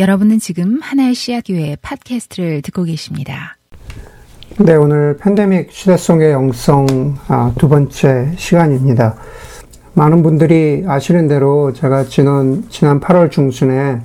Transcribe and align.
여러분은 0.00 0.38
지금 0.38 0.80
하나의 0.80 1.14
씨앗교회 1.14 1.76
팟캐스트를 1.82 2.62
듣고 2.62 2.84
계십니다. 2.84 3.58
네, 4.58 4.74
오늘 4.74 5.18
팬데믹 5.18 5.70
시대 5.70 5.98
속의 5.98 6.32
영성 6.32 7.18
아, 7.28 7.52
두 7.58 7.68
번째 7.68 8.32
시간입니다. 8.38 9.16
많은 9.92 10.22
분들이 10.22 10.84
아시는 10.86 11.28
대로 11.28 11.74
제가 11.74 12.04
지난, 12.04 12.64
지난 12.70 12.98
8월 12.98 13.30
중순에 13.30 14.00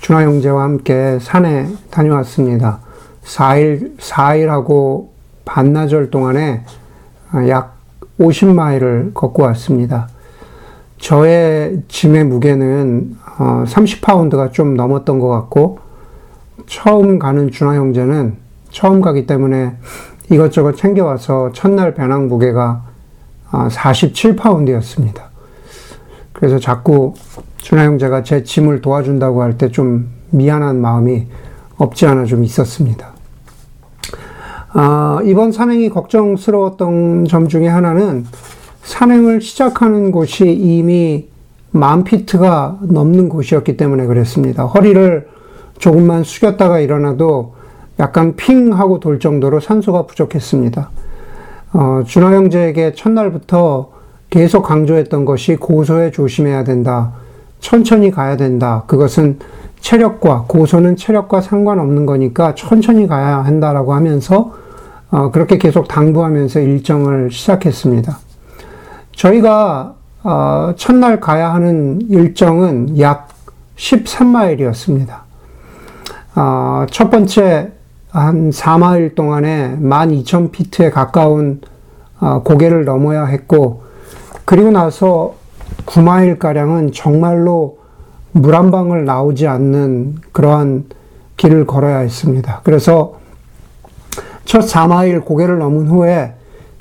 준하 0.00 0.24
형제와 0.24 0.64
함께 0.64 1.20
산에 1.20 1.68
다녀왔습니다. 1.90 2.80
4일, 3.22 3.98
4일하고 3.98 5.10
반나절 5.44 6.10
동안에 6.10 6.64
약 7.48 7.76
50마일을 8.18 9.14
걷고 9.14 9.44
왔습니다. 9.44 10.08
저의 11.06 11.82
짐의 11.86 12.24
무게는 12.24 13.16
30파운드가 13.38 14.48
어, 14.48 14.50
좀 14.50 14.74
넘었던 14.74 15.20
것 15.20 15.28
같고, 15.28 15.78
처음 16.66 17.20
가는 17.20 17.48
준하 17.52 17.76
형제는 17.76 18.34
처음 18.70 19.00
가기 19.00 19.24
때문에 19.24 19.76
이것저것 20.32 20.74
챙겨와서 20.74 21.52
첫날 21.52 21.94
배낭 21.94 22.26
무게가 22.26 22.82
47파운드였습니다. 23.52 25.18
어, 25.20 25.30
그래서 26.32 26.58
자꾸 26.58 27.14
준하 27.58 27.84
형제가 27.84 28.24
제 28.24 28.42
짐을 28.42 28.80
도와준다고 28.80 29.42
할 29.42 29.58
때 29.58 29.68
좀 29.70 30.08
미안한 30.30 30.80
마음이 30.80 31.28
없지 31.76 32.04
않아 32.06 32.24
좀 32.24 32.42
있었습니다. 32.42 33.12
아, 34.72 35.20
이번 35.24 35.52
산행이 35.52 35.88
걱정스러웠던 35.90 37.26
점 37.26 37.46
중에 37.46 37.68
하나는 37.68 38.26
산행을 38.86 39.40
시작하는 39.40 40.12
곳이 40.12 40.48
이미 40.48 41.26
만 41.72 42.04
피트가 42.04 42.78
넘는 42.82 43.28
곳이었기 43.28 43.76
때문에 43.76 44.06
그랬습니다. 44.06 44.64
허리를 44.64 45.26
조금만 45.78 46.22
숙였다가 46.22 46.78
일어나도 46.78 47.54
약간 47.98 48.36
핑 48.36 48.72
하고 48.72 49.00
돌 49.00 49.18
정도로 49.18 49.58
산소가 49.58 50.06
부족했습니다. 50.06 50.90
어, 51.72 52.02
준하 52.06 52.32
형제에게 52.32 52.92
첫날부터 52.94 53.90
계속 54.30 54.62
강조했던 54.62 55.24
것이 55.24 55.56
고소에 55.56 56.12
조심해야 56.12 56.62
된다. 56.62 57.12
천천히 57.58 58.12
가야 58.12 58.36
된다. 58.36 58.84
그것은 58.86 59.40
체력과, 59.80 60.44
고소는 60.46 60.94
체력과 60.96 61.40
상관없는 61.40 62.06
거니까 62.06 62.54
천천히 62.54 63.08
가야 63.08 63.44
한다라고 63.44 63.94
하면서, 63.94 64.52
어, 65.10 65.30
그렇게 65.32 65.58
계속 65.58 65.88
당부하면서 65.88 66.60
일정을 66.60 67.30
시작했습니다. 67.32 68.25
저희가 69.16 69.94
어, 70.22 70.72
첫날 70.76 71.20
가야 71.20 71.52
하는 71.54 72.00
일정은 72.08 72.98
약 73.00 73.28
13마일이었습니다. 73.76 75.10
어, 76.36 76.86
첫 76.90 77.10
번째 77.10 77.72
한 78.10 78.50
4마일 78.50 79.14
동안에 79.14 79.78
12,000피트에 79.80 80.90
가까운 80.92 81.60
어, 82.18 82.42
고개를 82.42 82.84
넘어야 82.84 83.24
했고, 83.26 83.84
그리고 84.44 84.70
나서 84.70 85.34
9마일가량은 85.86 86.92
정말로 86.94 87.78
물 88.32 88.54
한 88.54 88.70
방울 88.70 89.04
나오지 89.04 89.46
않는 89.46 90.16
그러한 90.32 90.84
길을 91.36 91.66
걸어야 91.66 91.98
했습니다. 91.98 92.60
그래서 92.64 93.18
첫 94.44 94.60
4마일 94.60 95.24
고개를 95.24 95.58
넘은 95.58 95.88
후에 95.88 96.34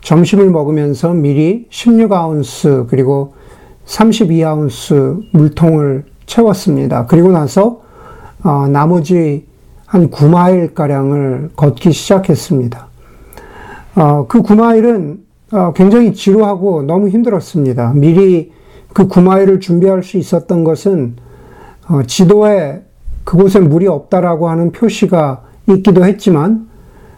점심을 0.06 0.52
먹으면서 0.52 1.14
미리 1.14 1.68
16아운스 1.72 2.86
그리고 2.88 3.34
32아운스 3.88 5.24
물통을 5.32 6.06
채웠습니다. 6.28 7.08
그리고 7.08 7.32
나서 7.32 7.82
어, 8.44 8.68
나머지 8.68 9.48
한 9.88 10.12
9마일 10.12 10.76
가량을 10.76 11.50
걷기 11.56 11.92
시작했습니다. 11.92 12.88
어, 13.96 14.28
그 14.28 14.44
9마일은 14.44 15.18
어, 15.52 15.74
굉장히 15.74 16.14
지루하고 16.14 16.84
너무 16.84 17.10
힘들었습니다. 17.10 17.94
미리 17.96 18.52
그 18.94 19.08
9마일을 19.08 19.60
준비할 19.60 20.04
수 20.04 20.18
있었던 20.18 20.64
것은 20.64 21.16
어, 21.90 22.04
지도에 22.04 22.84
그곳에 23.24 23.60
물이 23.60 23.88
없다라고 23.88 24.50
하는 24.50 24.72
표시가 24.72 25.42
있기도 25.68 26.06
했지만 26.06 26.68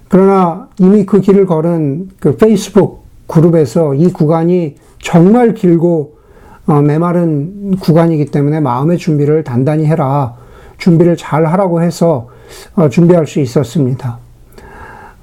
그러나 0.10 0.70
이미 0.80 1.06
그 1.06 1.20
길을 1.20 1.46
걸은 1.46 2.10
그 2.20 2.38
페이스북 2.38 3.06
그룹에서 3.28 3.94
이 3.94 4.12
구간이 4.12 4.76
정말 5.02 5.54
길고 5.54 6.18
어, 6.66 6.82
메마른 6.82 7.78
구간이기 7.78 8.26
때문에 8.26 8.60
마음의 8.60 8.98
준비를 8.98 9.44
단단히 9.44 9.86
해라. 9.86 10.36
준비를 10.78 11.18
잘 11.18 11.46
하라고 11.46 11.82
해서 11.82 12.30
어, 12.76 12.90
준비할 12.90 13.26
수 13.26 13.40
있었습니다. 13.40 14.20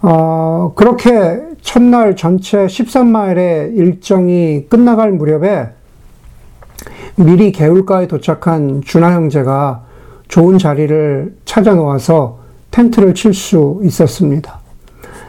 어, 0.03 0.73
그렇게 0.75 1.41
첫날 1.62 2.17
전체 2.17 2.67
13마일의 2.67 3.77
일정이 3.77 4.67
끝나갈 4.69 5.12
무렵에 5.12 5.71
미리 7.17 7.53
개울가에 7.53 8.06
도착한 8.06 8.83
준하 8.84 9.12
형제가 9.15 9.84
좋은 10.28 10.59
자리를 10.59 11.37
찾아 11.44 11.75
놓아서 11.75 12.41
텐트를 12.71 13.15
칠 13.15 13.33
수 13.33 13.81
있었습니다. 13.84 14.64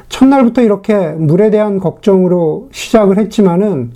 첫날부터 0.09 0.61
이렇게 0.61 1.11
물에 1.11 1.49
대한 1.49 1.79
걱정으로 1.79 2.69
시작을 2.71 3.17
했지만은 3.17 3.91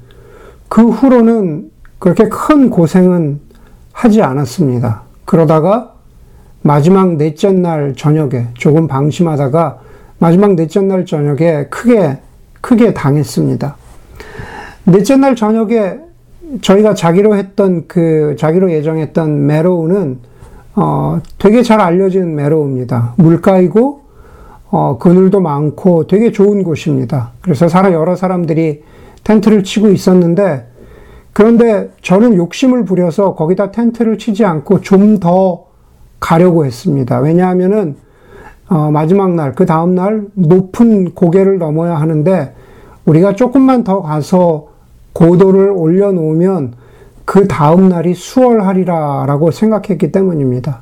그 0.67 0.87
후로는 0.89 1.71
그렇게 1.97 2.29
큰 2.29 2.69
고생은 2.69 3.39
하지 3.91 4.21
않았습니다. 4.21 5.03
그러다가 5.25 5.93
마지막 6.61 7.15
넷째 7.15 7.51
날 7.51 7.93
저녁에 7.95 8.47
조금 8.53 8.87
방심하다가 8.87 9.79
마지막 10.19 10.55
넷째 10.55 10.81
날 10.81 11.05
저녁에 11.05 11.67
크게 11.69 12.19
크게 12.61 12.93
당했습니다. 12.93 13.75
넷째 14.85 15.15
날 15.15 15.35
저녁에 15.35 15.99
저희가 16.61 16.93
자기로 16.93 17.35
했던 17.35 17.87
그 17.87 18.35
자기로 18.37 18.71
예정했던 18.71 19.45
메로우는 19.45 20.19
어, 20.75 21.21
되게 21.37 21.61
잘 21.61 21.79
알려진 21.81 22.35
메로우입니다. 22.35 23.13
물가이고 23.17 24.01
어, 24.71 24.97
그늘도 24.99 25.39
많고 25.41 26.07
되게 26.07 26.31
좋은 26.31 26.63
곳입니다. 26.63 27.31
그래서 27.41 27.67
사람, 27.67 27.93
여러 27.93 28.15
사람들이 28.15 28.83
텐트를 29.23 29.63
치고 29.63 29.89
있었는데, 29.89 30.67
그런데 31.33 31.89
저는 32.01 32.35
욕심을 32.35 32.85
부려서 32.85 33.33
거기다 33.35 33.71
텐트를 33.71 34.17
치지 34.17 34.45
않고 34.45 34.81
좀 34.81 35.19
더 35.19 35.65
가려고 36.19 36.65
했습니다. 36.65 37.19
왜냐하면은, 37.19 37.95
어, 38.69 38.91
마지막 38.91 39.33
날, 39.33 39.55
그 39.55 39.65
다음 39.65 39.95
날 39.95 40.25
높은 40.33 41.13
고개를 41.15 41.57
넘어야 41.57 41.95
하는데, 41.95 42.53
우리가 43.05 43.33
조금만 43.35 43.83
더 43.83 44.01
가서 44.01 44.67
고도를 45.13 45.71
올려놓으면 45.71 46.73
그 47.25 47.47
다음 47.47 47.89
날이 47.89 48.13
수월하리라라고 48.13 49.51
생각했기 49.51 50.11
때문입니다. 50.11 50.81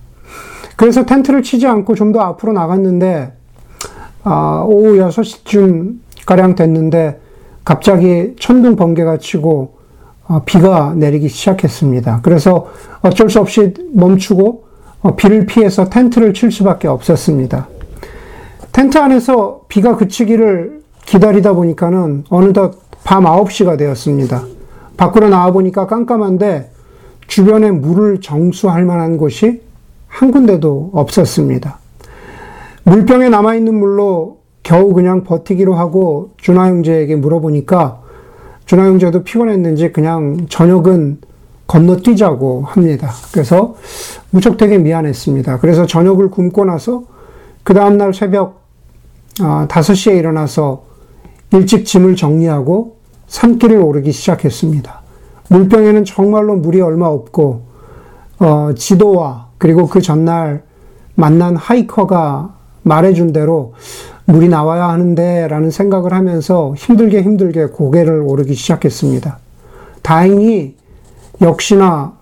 그래서 0.76 1.06
텐트를 1.06 1.42
치지 1.44 1.68
않고 1.68 1.96
좀 1.96 2.12
더 2.12 2.20
앞으로 2.22 2.52
나갔는데, 2.54 3.37
아, 4.24 4.64
오후 4.68 4.98
6시쯤 4.98 6.00
가량 6.26 6.56
됐는데 6.56 7.20
갑자기 7.64 8.36
천둥 8.40 8.76
번개가 8.76 9.18
치고 9.18 9.78
어, 10.28 10.42
비가 10.46 10.94
내리기 10.96 11.30
시작했습니다. 11.30 12.20
그래서 12.22 12.68
어쩔 13.02 13.30
수 13.30 13.40
없이 13.40 13.74
멈추고 13.94 14.66
어, 15.02 15.16
비를 15.16 15.46
피해서 15.46 15.90
텐트를 15.90 16.34
칠 16.34 16.52
수밖에 16.52 16.88
없었습니다. 16.88 17.68
텐트 18.72 18.98
안에서 18.98 19.62
비가 19.70 19.96
그치기를 19.96 20.82
기다리다 21.06 21.54
보니까는 21.54 22.26
어느덧 22.30 22.80
밤 23.04 23.24
9시가 23.24 23.78
되었습니다. 23.78 24.44
밖으로 24.98 25.30
나와 25.30 25.52
보니까 25.52 25.88
깜깜한데 25.88 26.72
주변에 27.28 27.72
물을 27.72 28.20
정수할 28.20 28.84
만한 28.84 29.18
곳이 29.18 29.62
한 30.08 30.32
군데도 30.32 30.92
없었습니다. 30.94 31.80
물병에 32.88 33.28
남아있는 33.28 33.76
물로 33.76 34.38
겨우 34.64 34.94
그냥 34.94 35.26
버티기로 35.26 35.76
하고 35.76 36.32
준하 36.38 36.68
형제에게 36.68 37.18
물어보니까 37.18 38.02
준하 38.66 38.86
형제도 38.86 39.24
피곤했는지 39.24 39.92
그냥 39.92 40.48
저녁은 40.48 41.20
건너뛰자고 41.68 42.64
합니다. 42.64 43.12
그래서 43.34 43.76
무척 44.30 44.56
되게 44.56 44.78
미안했습니다. 44.78 45.60
그래서 45.60 45.86
저녁을 45.86 46.32
굶고 46.32 46.64
나서 46.64 47.04
그 47.64 47.74
다음날 47.74 48.14
새벽 48.14 48.62
5시에 49.36 50.12
아, 50.12 50.14
일어나서 50.14 50.84
일찍 51.52 51.86
짐을 51.86 52.16
정리하고 52.16 52.96
산길을 53.28 53.78
오르기 53.80 54.14
시작했습니다. 54.14 55.02
물병에는 55.50 56.06
정말로 56.06 56.56
물이 56.56 56.80
얼마 56.80 57.08
없고 57.08 57.64
어, 58.40 58.70
지도와 58.76 59.50
그리고 59.58 59.88
그 59.88 60.00
전날 60.00 60.64
만난 61.16 61.58
하이커가 61.58 62.57
말해준 62.88 63.34
대로 63.34 63.74
물이 64.26 64.50
나와야 64.50 64.90
하는데 64.90 65.48
라는 65.48 65.72
생각을 65.72 66.14
하면서 66.14 66.74
힘들게 66.76 67.22
힘들게 67.22 67.68
고개를 67.68 68.22
오르기 68.22 68.56
시작했습니다. 68.56 69.40
다행히 70.02 70.76
역시나 71.42 72.14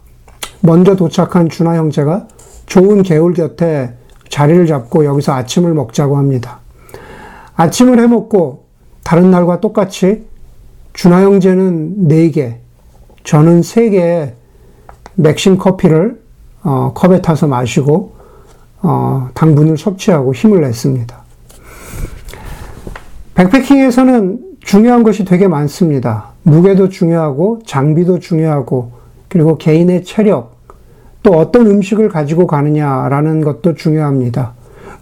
먼저 0.62 0.96
도착한 0.96 1.50
준하 1.50 1.76
형제가 1.76 2.28
좋은 2.66 3.04
개울 3.04 3.34
곁에 3.34 3.94
자리를 4.30 4.66
잡고 4.68 5.06
여기서 5.06 5.34
아침을 5.34 5.74
먹자고 5.74 6.18
합니다. 6.18 6.60
아침을 7.56 8.00
해 8.00 8.08
먹고 8.08 8.66
다른 9.04 9.32
날과 9.32 9.62
똑같이 9.62 10.26
준하 10.94 11.22
형제는 11.22 12.08
4개, 12.08 12.56
저는 13.24 13.62
3개의 13.62 14.34
맥심 15.16 15.58
커피를 15.58 16.22
어, 16.64 16.92
컵에 16.96 17.22
타서 17.22 17.48
마시고 17.48 18.15
어, 18.88 19.30
당분을 19.34 19.78
섭취하고 19.78 20.36
힘을 20.36 20.62
냈습니다. 20.62 21.16
백패킹에서는 23.34 24.40
중요한 24.62 25.02
것이 25.02 25.26
되게 25.26 25.48
많습니다. 25.48 26.28
무게도 26.44 26.90
중요하고 26.90 27.62
장비도 27.66 28.20
중요하고 28.20 28.92
그리고 29.28 29.58
개인의 29.58 30.04
체력 30.04 30.56
또 31.24 31.34
어떤 31.34 31.66
음식을 31.66 32.10
가지고 32.10 32.46
가느냐라는 32.46 33.42
것도 33.42 33.74
중요합니다. 33.74 34.54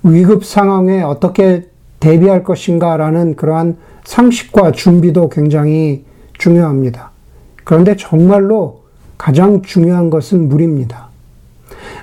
위급 0.03 0.45
상황에 0.45 1.01
어떻게 1.01 1.67
대비할 1.99 2.43
것인가라는 2.43 3.35
그러한 3.35 3.75
상식과 4.05 4.71
준비도 4.71 5.27
굉장히 5.27 6.05
중요합니다. 6.37 7.11
그런데 7.65 7.97
정말로 7.97 8.83
가장 9.17 9.61
중요한 9.61 10.09
것은 10.09 10.47
물입니다. 10.47 11.09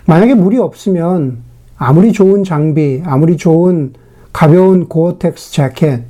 만약에 0.04 0.34
물이 0.34 0.58
없으면 0.58 1.49
아무리 1.82 2.12
좋은 2.12 2.44
장비, 2.44 3.02
아무리 3.06 3.38
좋은 3.38 3.94
가벼운 4.34 4.86
고어텍스 4.86 5.54
자켓, 5.54 6.02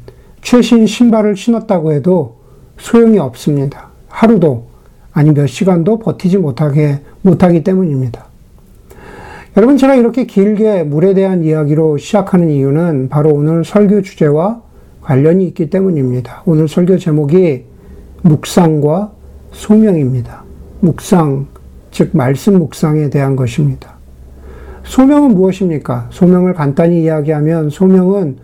최신 0.43 0.85
신발을 0.85 1.37
신었다고 1.37 1.93
해도 1.93 2.39
소용이 2.77 3.21
없습니다. 3.21 3.91
하루도 4.09 4.67
아니 5.13 5.31
몇 5.31 5.47
시간도 5.47 6.01
버티지 6.01 6.39
못하게 6.39 7.03
못하기 7.23 7.63
때문입니다. 7.63 8.25
여러분 9.57 9.77
제가 9.77 9.95
이렇게 9.95 10.27
길게 10.27 10.83
물에 10.83 11.15
대한 11.15 11.45
이야기로 11.45 11.99
시작하는 11.99 12.51
이유는 12.51 13.09
바로 13.09 13.31
오늘 13.31 13.65
설교 13.65 14.03
주제와 14.03 14.63
관련이 15.03 15.47
있기 15.47 15.71
때문입니다. 15.71 16.43
오늘 16.47 16.67
설교 16.67 16.99
제목이 16.99 17.65
묵상과 18.23 19.13
소명입니다. 19.53 20.43
묵상, 20.81 21.47
즉 21.93 22.11
말씀 22.13 22.59
묵상에 22.59 23.09
대한 23.09 23.37
것입니다. 23.37 24.00
소명은 24.91 25.37
무엇입니까? 25.37 26.09
소명을 26.11 26.55
간단히 26.55 27.05
이야기하면 27.05 27.71
소명은 27.71 28.39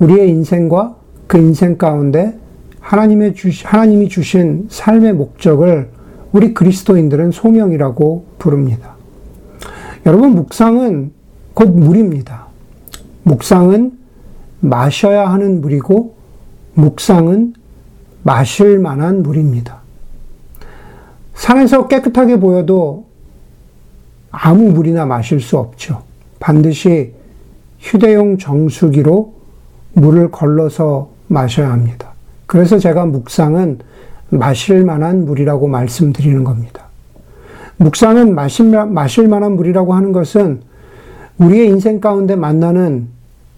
우리의 0.00 0.28
인생과 0.30 0.96
그 1.28 1.38
인생 1.38 1.78
가운데 1.78 2.36
하나님의 2.80 3.34
주, 3.34 3.50
하나님이 3.64 4.08
주신 4.08 4.66
삶의 4.68 5.12
목적을 5.12 5.90
우리 6.32 6.54
그리스도인들은 6.54 7.30
소명이라고 7.30 8.24
부릅니다. 8.36 8.96
여러분, 10.06 10.34
묵상은 10.34 11.12
곧 11.54 11.70
물입니다. 11.70 12.46
묵상은 13.22 13.92
마셔야 14.58 15.30
하는 15.30 15.60
물이고, 15.60 16.16
묵상은 16.74 17.54
마실 18.24 18.80
만한 18.80 19.22
물입니다. 19.22 19.82
산에서 21.34 21.86
깨끗하게 21.86 22.40
보여도 22.40 23.06
아무 24.38 24.70
물이나 24.70 25.06
마실 25.06 25.40
수 25.40 25.56
없죠. 25.56 26.02
반드시 26.38 27.12
휴대용 27.78 28.36
정수기로 28.36 29.32
물을 29.94 30.30
걸러서 30.30 31.08
마셔야 31.26 31.70
합니다. 31.72 32.12
그래서 32.44 32.78
제가 32.78 33.06
묵상은 33.06 33.78
마실 34.28 34.84
만한 34.84 35.24
물이라고 35.24 35.68
말씀드리는 35.68 36.44
겁니다. 36.44 36.84
묵상은 37.78 38.34
마실, 38.34 39.28
만한 39.28 39.56
물이라고 39.56 39.94
하는 39.94 40.12
것은 40.12 40.60
우리의 41.38 41.68
인생 41.68 42.00
가운데 42.00 42.36
만나는 42.36 43.08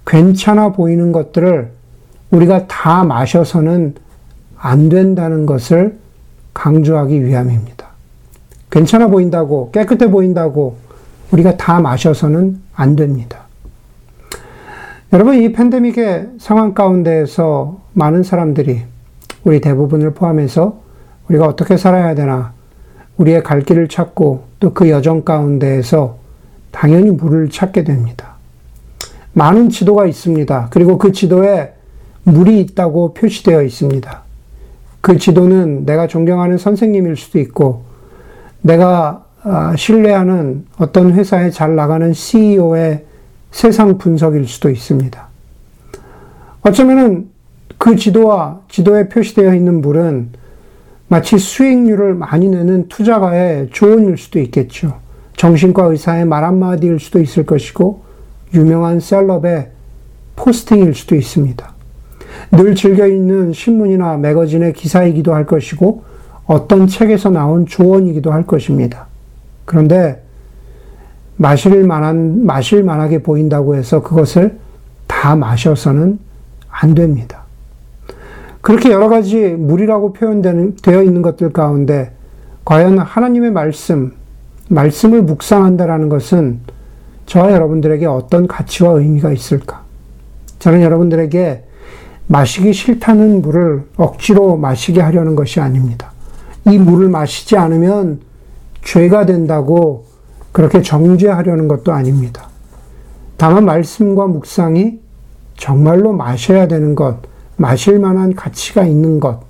괜찮아 0.07 0.73
보이는 0.73 1.11
것들을 1.11 1.71
우리가 2.31 2.67
다 2.67 3.05
마셔서는 3.05 3.95
안 4.57 4.89
된다는 4.89 5.45
것을 5.45 5.99
강조하기 6.55 7.25
위함입니다. 7.25 7.78
괜찮아 8.70 9.09
보인다고, 9.09 9.70
깨끗해 9.70 10.11
보인다고 10.11 10.76
우리가 11.31 11.56
다 11.56 11.81
마셔서는 11.81 12.61
안 12.75 12.97
됩니다. 12.97 13.41
여러분, 15.12 15.41
이 15.43 15.53
팬데믹의 15.53 16.32
상황 16.38 16.75
가운데에서 16.75 17.81
많은 17.94 18.23
사람들이 18.23 18.82
우리 19.44 19.61
대부분을 19.61 20.12
포함해서 20.12 20.81
우리가 21.29 21.47
어떻게 21.47 21.76
살아야 21.76 22.15
되나, 22.15 22.53
우리의 23.17 23.43
갈 23.43 23.62
길을 23.62 23.88
찾고 23.88 24.44
또 24.61 24.75
그 24.75 24.91
여정 24.91 25.25
가운데에서 25.25 26.17
당연히 26.70 27.11
물을 27.11 27.49
찾게 27.49 27.85
됩니다. 27.85 28.35
많은 29.32 29.70
지도가 29.70 30.06
있습니다. 30.06 30.69
그리고 30.70 30.99
그 30.99 31.12
지도에 31.12 31.73
물이 32.25 32.61
있다고 32.61 33.15
표시되어 33.15 33.62
있습니다. 33.62 34.23
그 35.00 35.17
지도는 35.17 35.87
내가 35.87 36.06
존경하는 36.06 36.59
선생님일 36.59 37.17
수도 37.17 37.38
있고, 37.38 37.88
내가 38.62 39.25
아, 39.43 39.75
신뢰하는 39.76 40.66
어떤 40.78 41.12
회사에 41.12 41.50
잘 41.50 41.76
나가는 41.76 42.12
CEO의 42.12 43.05
세상 43.50 43.96
분석일 43.99 44.46
수도 44.46 44.69
있습니다. 44.69 45.26
어쩌면은 46.62 47.28
그 47.78 47.96
지도와 47.96 48.60
지도에 48.69 49.08
표시되어 49.08 49.55
있는 49.55 49.81
물은 49.81 50.31
마치 51.06 51.38
수익률을 51.38 52.14
많이 52.14 52.49
내는 52.49 52.88
투자가의 52.88 53.69
조언일 53.70 54.19
수도 54.19 54.40
있겠죠. 54.40 54.99
정신과 55.37 55.84
의사의 55.84 56.26
말 56.26 56.44
한마디일 56.44 56.99
수도 56.99 57.20
있을 57.20 57.46
것이고, 57.46 58.02
유명한 58.52 59.00
셀럽의 59.00 59.70
포스팅일 60.37 60.94
수도 60.94 61.14
있습니다. 61.14 61.75
늘 62.52 62.75
즐겨 62.75 63.06
읽는 63.06 63.52
신문이나 63.52 64.16
매거진의 64.19 64.75
기사이기도 64.75 65.32
할 65.32 65.46
것이고, 65.46 66.02
어떤 66.49 66.87
책에서 66.87 67.29
나온 67.29 67.67
조언이기도 67.67 68.33
할 68.33 68.47
것입니다. 68.47 69.06
그런데, 69.67 70.23
마실 71.37 71.85
만한, 71.85 72.45
마실 72.47 72.83
만하게 72.83 73.23
보인다고 73.23 73.77
해서 73.77 74.03
그것을 74.03 74.59
다 75.06 75.37
마셔서는 75.37 76.19
안 76.71 76.95
됩니다. 76.95 77.43
그렇게 78.62 78.91
여러 78.91 79.09
가지 79.09 79.37
물이라고 79.50 80.15
표현되어 80.15 81.03
있는 81.03 81.23
것들 81.23 81.53
가운데 81.53 82.12
과연 82.65 82.99
하나님의 82.99 83.51
말씀, 83.51 84.15
말씀을 84.69 85.23
묵상한다라는 85.23 86.09
것은 86.09 86.61
저와 87.27 87.53
여러분들에게 87.53 88.06
어떤 88.06 88.47
가치와 88.47 88.93
의미가 88.93 89.33
있을까? 89.33 89.82
저는 90.58 90.81
여러분들에게 90.81 91.65
마시기 92.27 92.72
싫다는 92.72 93.43
물을 93.43 93.84
억지로 93.96 94.56
마시게 94.56 95.01
하려는 95.01 95.37
것이 95.37 95.61
아닙니다. 95.61 96.11
이 96.67 96.79
물을 96.79 97.08
마시지 97.08 97.56
않으면 97.56 98.20
죄가 98.82 99.27
된다고 99.27 100.06
그렇게 100.53 100.82
정죄하려는 100.82 101.69
것도 101.69 101.93
아닙니다. 101.93 102.48
다만 103.36 103.65
말씀과 103.65 104.27
묵상이 104.27 104.98
정말로 105.56 106.12
마셔야 106.12 106.69
되는 106.69 106.94
것, 106.94 107.19
마실 107.56 107.98
만한 107.98 108.34
가치가 108.34 108.84
있는 108.84 109.20
것, 109.20 109.41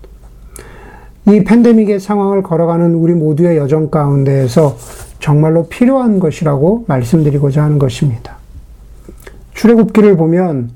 이 1.26 1.44
팬데믹의 1.44 2.00
상황을 2.00 2.42
걸어가는 2.42 2.94
우리 2.94 3.12
모두의 3.12 3.58
여정 3.58 3.90
가운데에서 3.90 4.76
정말로 5.20 5.66
필요한 5.66 6.20
것이라고 6.20 6.84
말씀드리고자 6.86 7.62
하는 7.62 7.78
것입니다. 7.78 8.36
출애굽기를 9.52 10.16
보면 10.16 10.70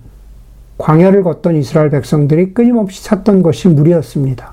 광야를 0.77 1.23
걷던 1.23 1.57
이스라엘 1.57 1.91
백성들이 1.91 2.53
끊임없이 2.55 3.05
찾던 3.05 3.43
것이 3.43 3.69
물이었습니다. 3.69 4.52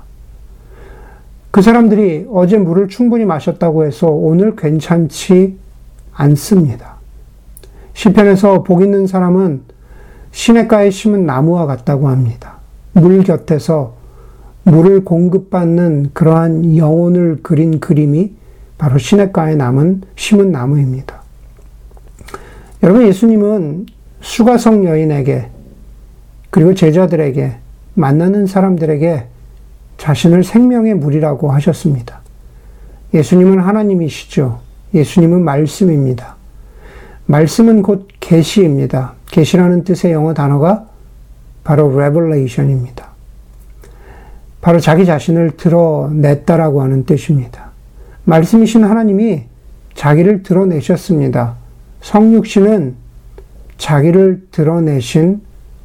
그 1.50 1.62
사람들이 1.62 2.26
어제 2.30 2.58
물을 2.58 2.88
충분히 2.88 3.24
마셨다고 3.24 3.84
해서 3.84 4.08
오늘 4.08 4.54
괜찮지 4.54 5.58
않습니다. 6.12 6.96
시편에서 7.94 8.62
복 8.62 8.82
있는 8.82 9.06
사람은 9.06 9.62
시냇가에 10.30 10.90
심은 10.90 11.26
나무와 11.26 11.66
같다고 11.66 12.08
합니다. 12.08 12.58
물 12.92 13.24
곁에서 13.24 13.94
물을 14.62 15.04
공급받는 15.04 16.10
그러한 16.12 16.76
영혼을 16.76 17.38
그린 17.42 17.80
그림이 17.80 18.32
바로 18.78 18.98
시냇가에 18.98 19.56
남은 19.56 20.02
심은 20.14 20.52
나무입니다. 20.52 21.22
여러분 22.82 23.06
예수님은 23.06 23.86
수가성 24.20 24.84
여인에게 24.84 25.48
그리고 26.50 26.74
제자들에게 26.74 27.56
만나는 27.94 28.46
사람들에게 28.46 29.26
자신을 30.00 30.44
생명의 30.44 30.94
물이라고 30.94 31.52
하셨습니다. 31.52 32.20
예수님은 33.12 33.60
하나님이시죠. 33.60 34.60
예수님은 34.94 35.44
말씀입니다. 35.44 36.36
말씀은 37.26 37.82
곧 37.82 38.08
계시입니다. 38.18 39.12
계시라는 39.30 39.84
뜻의 39.84 40.12
영어 40.12 40.32
단어가 40.32 40.86
바로 41.64 41.92
revelation입니다. 41.92 43.10
바로 44.62 44.80
자기 44.80 45.04
자신을 45.04 45.58
드러냈다라고 45.58 46.80
하는 46.80 47.04
뜻입니다. 47.04 47.70
말씀이신 48.24 48.84
하나님이 48.84 49.44
자기를 49.94 50.42
드러내셨습니다. 50.42 51.56
성육신은 52.00 52.94
자기를 53.76 54.46
드러내신 54.50 55.42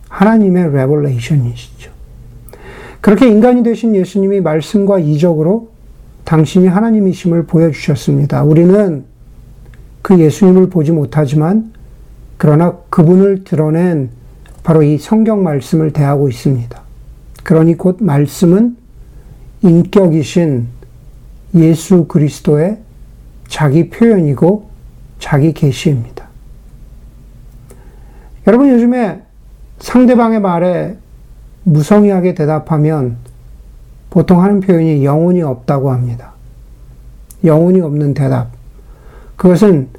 하나님의 0.08 0.74
레볼레이션이시죠. 0.74 1.95
그렇게 3.06 3.30
인간이 3.30 3.62
되신 3.62 3.96
예수님이 3.96 4.42
말씀과 4.42 4.98
이적으로 4.98 5.70
당신이 6.24 6.66
하나님이심을 6.66 7.46
보여주셨습니다. 7.46 8.44
우리는 8.44 9.06
그 10.02 10.20
예수님을 10.20 10.72
보지 10.72 10.92
못하지만 10.92 11.72
그러나 12.38 12.80
그분을 12.90 13.44
드러낸 13.44 14.10
바로 14.64 14.82
이 14.82 14.98
성경 14.98 15.44
말씀을 15.44 15.94
대하고 15.94 16.30
있습니다. 16.30 16.82
그러니 17.44 17.78
곧 17.78 17.98
말씀은 18.00 18.76
인격이신 19.62 20.66
예수 21.58 22.06
그리스도의 22.06 22.80
자기 23.48 23.92
표현이고 23.92 24.68
자기 25.20 25.54
계시입니다. 25.54 26.28
여러분 28.48 28.68
요즘에 28.70 29.22
상대방의 29.78 30.42
말에 30.42 30.98
무성의하게 31.66 32.36
대답하면 32.36 33.18
보통 34.10 34.42
하는 34.42 34.62
표현이 34.62 35.04
영혼이 35.04 35.42
없다고 35.42 35.92
합니다. 35.92 36.34
영혼이 37.44 37.82
없는 37.82 38.14
대답. 38.14 38.50
그것은 39.36 39.90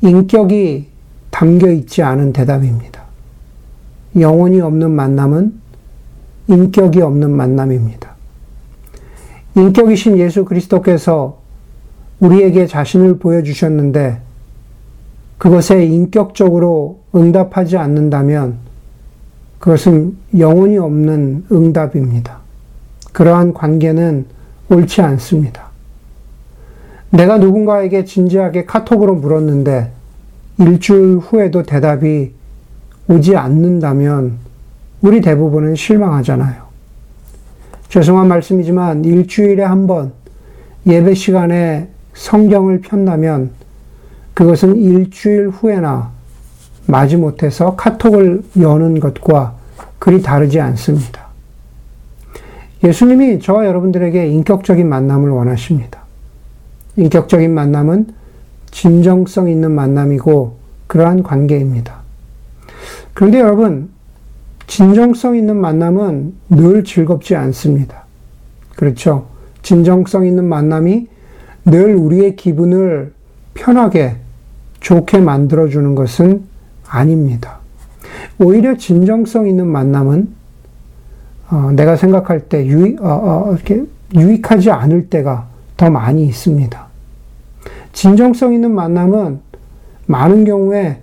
인격이 0.00 0.88
담겨 1.30 1.70
있지 1.70 2.02
않은 2.02 2.32
대답입니다. 2.32 3.02
영혼이 4.18 4.60
없는 4.60 4.90
만남은 4.90 5.60
인격이 6.48 7.02
없는 7.02 7.30
만남입니다. 7.30 8.14
인격이신 9.56 10.18
예수 10.18 10.44
그리스도께서 10.44 11.38
우리에게 12.20 12.66
자신을 12.66 13.18
보여주셨는데 13.18 14.20
그것에 15.38 15.84
인격적으로 15.84 17.00
응답하지 17.14 17.76
않는다면 17.76 18.65
그것은 19.58 20.16
영혼이 20.38 20.78
없는 20.78 21.46
응답입니다. 21.50 22.38
그러한 23.12 23.54
관계는 23.54 24.26
옳지 24.68 25.00
않습니다. 25.02 25.66
내가 27.10 27.38
누군가에게 27.38 28.04
진지하게 28.04 28.64
카톡으로 28.64 29.14
물었는데 29.14 29.92
일주일 30.58 31.18
후에도 31.18 31.62
대답이 31.62 32.32
오지 33.08 33.36
않는다면 33.36 34.38
우리 35.00 35.20
대부분은 35.20 35.76
실망하잖아요. 35.76 36.66
죄송한 37.88 38.28
말씀이지만 38.28 39.04
일주일에 39.04 39.62
한 39.62 39.86
번 39.86 40.12
예배 40.86 41.14
시간에 41.14 41.88
성경을 42.14 42.80
편다면 42.80 43.50
그것은 44.34 44.76
일주일 44.76 45.48
후에나 45.48 46.12
마지못해서 46.86 47.76
카톡을 47.76 48.42
여는 48.58 49.00
것과 49.00 49.54
그리 49.98 50.22
다르지 50.22 50.60
않습니다. 50.60 51.26
예수님이 52.84 53.40
저와 53.40 53.66
여러분들에게 53.66 54.28
인격적인 54.28 54.88
만남을 54.88 55.30
원하십니다. 55.30 56.00
인격적인 56.96 57.52
만남은 57.52 58.08
진정성 58.70 59.48
있는 59.48 59.72
만남이고 59.72 60.56
그러한 60.86 61.22
관계입니다. 61.22 61.96
그런데 63.14 63.40
여러분, 63.40 63.88
진정성 64.66 65.36
있는 65.36 65.56
만남은 65.56 66.34
늘 66.50 66.84
즐겁지 66.84 67.34
않습니다. 67.36 68.04
그렇죠? 68.74 69.26
진정성 69.62 70.26
있는 70.26 70.44
만남이 70.44 71.08
늘 71.64 71.94
우리의 71.94 72.36
기분을 72.36 73.12
편하게, 73.54 74.16
좋게 74.80 75.18
만들어주는 75.18 75.94
것은 75.94 76.44
아닙니다. 76.88 77.58
오히려 78.38 78.76
진정성 78.76 79.48
있는 79.48 79.66
만남은 79.66 80.34
어, 81.50 81.70
내가 81.74 81.96
생각할 81.96 82.40
때 82.48 82.66
유익, 82.66 83.00
어, 83.02 83.08
어, 83.08 83.52
이렇게 83.54 83.84
유익하지 84.14 84.70
않을 84.70 85.08
때가 85.08 85.46
더 85.76 85.90
많이 85.90 86.26
있습니다. 86.26 86.86
진정성 87.92 88.52
있는 88.52 88.74
만남은 88.74 89.40
많은 90.06 90.44
경우에 90.44 90.98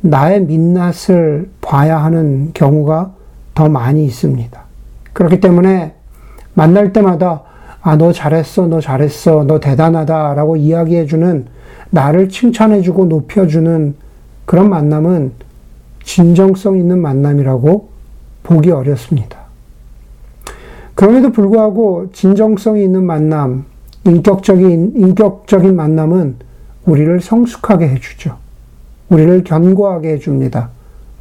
나의 0.00 0.42
민낯을 0.42 1.50
봐야 1.60 2.02
하는 2.02 2.50
경우가 2.54 3.12
더 3.54 3.68
많이 3.68 4.04
있습니다. 4.04 4.60
그렇기 5.12 5.40
때문에 5.40 5.94
만날 6.54 6.92
때마다 6.92 7.42
아, 7.82 7.96
너 7.96 8.12
잘했어, 8.12 8.66
너 8.66 8.80
잘했어, 8.80 9.44
너 9.44 9.58
대단하다 9.58 10.34
라고 10.34 10.56
이야기해주는 10.56 11.46
나를 11.90 12.28
칭찬해주고 12.28 13.06
높여주는 13.06 13.94
그런 14.50 14.68
만남은 14.68 15.30
진정성 16.02 16.76
있는 16.76 17.00
만남이라고 17.00 17.88
보기 18.42 18.72
어렵습니다. 18.72 19.38
그럼에도 20.96 21.30
불구하고 21.30 22.10
진정성이 22.12 22.82
있는 22.82 23.04
만남, 23.04 23.64
인격적인, 24.04 24.94
인격적인 24.96 25.76
만남은 25.76 26.34
우리를 26.84 27.20
성숙하게 27.20 27.90
해주죠. 27.90 28.38
우리를 29.08 29.44
견고하게 29.44 30.14
해줍니다. 30.14 30.70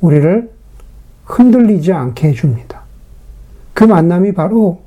우리를 0.01 0.49
흔들리지 1.25 1.93
않게 1.93 2.29
해줍니다. 2.29 2.81
그 3.75 3.83
만남이 3.83 4.31
바로 4.31 4.79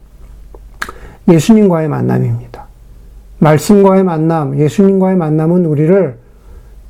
예수님과의 1.29 1.89
만남입니다. 1.89 2.67
말씀과의 3.39 4.03
만남, 4.03 4.59
예수님과의 4.59 5.17
만남은 5.17 5.65
우리를 5.65 6.22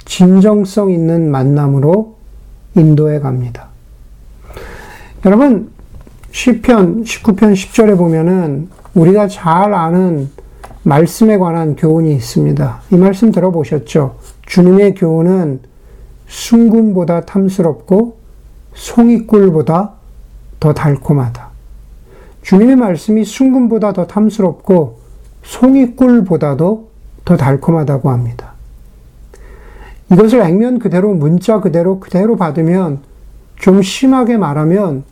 진정성 0.04 0.90
있는 0.90 1.30
만남으로 1.30 2.16
인도해 2.76 3.20
갑니다. 3.20 3.68
여러분, 5.24 5.70
시편 6.32 7.04
19편 7.04 7.52
10절에 7.52 7.96
보면은 7.96 8.68
우리가 8.94 9.28
잘 9.28 9.74
아는 9.74 10.30
말씀에 10.82 11.38
관한 11.38 11.76
교훈이 11.76 12.12
있습니다. 12.14 12.80
이 12.90 12.96
말씀 12.96 13.30
들어보셨죠? 13.30 14.16
주님의 14.46 14.94
교훈은 14.94 15.60
순금보다 16.26 17.22
탐스럽고 17.22 18.16
송이꿀보다 18.74 19.92
더 20.58 20.72
달콤하다. 20.72 21.50
주님의 22.42 22.76
말씀이 22.76 23.24
순금보다 23.24 23.92
더 23.92 24.06
탐스럽고 24.06 24.98
송이꿀보다도 25.44 26.88
더 27.24 27.36
달콤하다고 27.36 28.10
합니다. 28.10 28.51
이것을 30.12 30.40
액면 30.40 30.78
그대로 30.78 31.14
문자 31.14 31.60
그대로 31.60 32.00
그대로 32.00 32.36
받으면 32.36 33.00
좀 33.56 33.82
심하게 33.82 34.36
말하면 34.36 35.04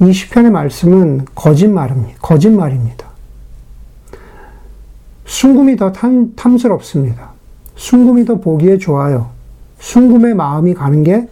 이 0.00 0.12
시편의 0.12 0.50
말씀은 0.50 1.26
거짓말입니다. 1.34 2.18
거짓말입니다. 2.20 3.06
순금이 5.24 5.76
더 5.76 5.92
탐, 5.92 6.34
탐스럽습니다. 6.34 7.30
순금이 7.76 8.24
더 8.24 8.36
보기에 8.36 8.78
좋아요. 8.78 9.30
순금의 9.78 10.34
마음이 10.34 10.74
가는 10.74 11.02
게 11.02 11.28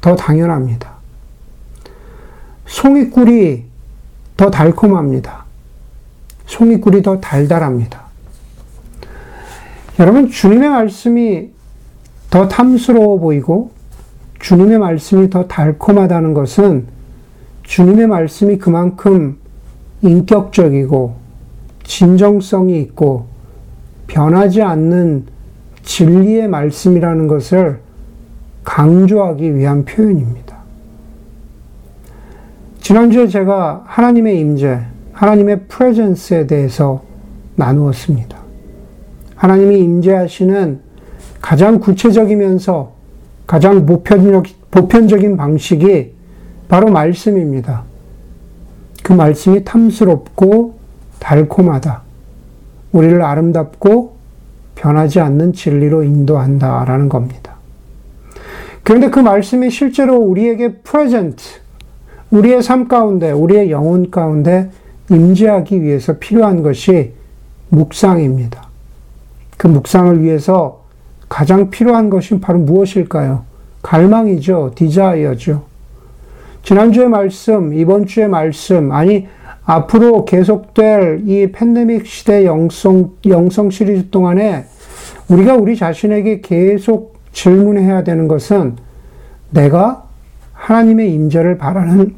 더 0.00 0.14
당연합니다. 0.14 0.92
송이꿀이 2.66 3.64
더 4.36 4.50
달콤합니다. 4.50 5.44
송이꿀이 6.46 7.02
더 7.02 7.20
달달합니다. 7.20 8.02
여러분, 9.98 10.30
주님의 10.30 10.68
말씀이 10.68 11.50
더 12.30 12.46
탐스러워 12.48 13.18
보이고 13.18 13.70
주님의 14.40 14.78
말씀이 14.78 15.30
더 15.30 15.46
달콤하다는 15.46 16.34
것은 16.34 16.86
주님의 17.62 18.06
말씀이 18.06 18.58
그만큼 18.58 19.38
인격적이고 20.02 21.16
진정성이 21.84 22.80
있고 22.82 23.26
변하지 24.06 24.62
않는 24.62 25.24
진리의 25.82 26.48
말씀이라는 26.48 27.28
것을 27.28 27.80
강조하기 28.64 29.56
위한 29.56 29.84
표현입니다. 29.84 30.58
지난주에 32.80 33.26
제가 33.26 33.84
하나님의 33.86 34.38
임재, 34.38 34.80
하나님의 35.12 35.62
프레젠스에 35.68 36.46
대해서 36.46 37.02
나누었습니다. 37.56 38.38
하나님이 39.34 39.78
임재하시는 39.78 40.87
가장 41.40 41.80
구체적이면서 41.80 42.92
가장 43.46 43.86
보편적, 43.86 44.44
보편적인 44.70 45.36
방식이 45.36 46.12
바로 46.68 46.90
말씀입니다. 46.90 47.84
그 49.02 49.12
말씀이 49.12 49.64
탐스럽고 49.64 50.74
달콤하다. 51.18 52.02
우리를 52.92 53.22
아름답고 53.22 54.16
변하지 54.74 55.20
않는 55.20 55.52
진리로 55.52 56.02
인도한다 56.04 56.84
라는 56.84 57.08
겁니다. 57.08 57.54
그런데 58.82 59.10
그 59.10 59.18
말씀이 59.18 59.70
실제로 59.70 60.16
우리에게 60.16 60.76
프레젠트, 60.76 61.42
우리의 62.30 62.62
삶 62.62 62.88
가운데, 62.88 63.30
우리의 63.32 63.70
영혼 63.70 64.10
가운데 64.10 64.70
임재하기 65.10 65.82
위해서 65.82 66.18
필요한 66.18 66.62
것이 66.62 67.12
묵상입니다. 67.70 68.68
그 69.56 69.66
묵상을 69.66 70.22
위해서 70.22 70.77
가장 71.28 71.70
필요한 71.70 72.10
것이 72.10 72.40
바로 72.40 72.58
무엇일까요? 72.58 73.44
갈망이죠. 73.82 74.72
디자이어죠. 74.74 75.62
지난주의 76.62 77.08
말씀, 77.08 77.72
이번 77.72 78.06
주의 78.06 78.28
말씀, 78.28 78.92
아니, 78.92 79.26
앞으로 79.64 80.24
계속될 80.24 81.22
이 81.26 81.52
팬데믹 81.52 82.06
시대 82.06 82.44
영성, 82.46 83.12
영성 83.26 83.70
시리즈 83.70 84.08
동안에 84.10 84.64
우리가 85.28 85.56
우리 85.56 85.76
자신에게 85.76 86.40
계속 86.40 87.18
질문해야 87.32 88.02
되는 88.02 88.28
것은 88.28 88.76
내가 89.50 90.04
하나님의 90.54 91.12
임재를 91.12 91.58
바라는 91.58 92.16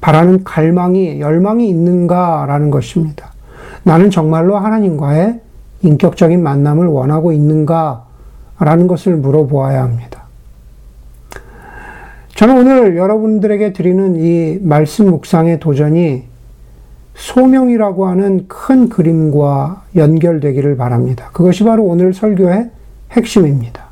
바라는 0.00 0.42
갈망이 0.42 1.20
열망이 1.20 1.68
있는가라는 1.68 2.70
것입니다. 2.70 3.32
나는 3.84 4.10
정말로 4.10 4.56
하나님과의 4.56 5.40
인격적인 5.82 6.42
만남을 6.42 6.86
원하고 6.86 7.32
있는가 7.32 8.06
라는 8.64 8.86
것을 8.86 9.16
물어보아야 9.16 9.82
합니다. 9.82 10.22
저는 12.34 12.56
오늘 12.58 12.96
여러분들에게 12.96 13.72
드리는 13.72 14.16
이 14.16 14.58
말씀 14.62 15.10
묵상의 15.10 15.60
도전이 15.60 16.24
소명이라고 17.14 18.06
하는 18.06 18.46
큰 18.48 18.88
그림과 18.88 19.82
연결되기를 19.96 20.76
바랍니다. 20.76 21.30
그것이 21.32 21.64
바로 21.64 21.84
오늘 21.84 22.14
설교의 22.14 22.70
핵심입니다. 23.12 23.84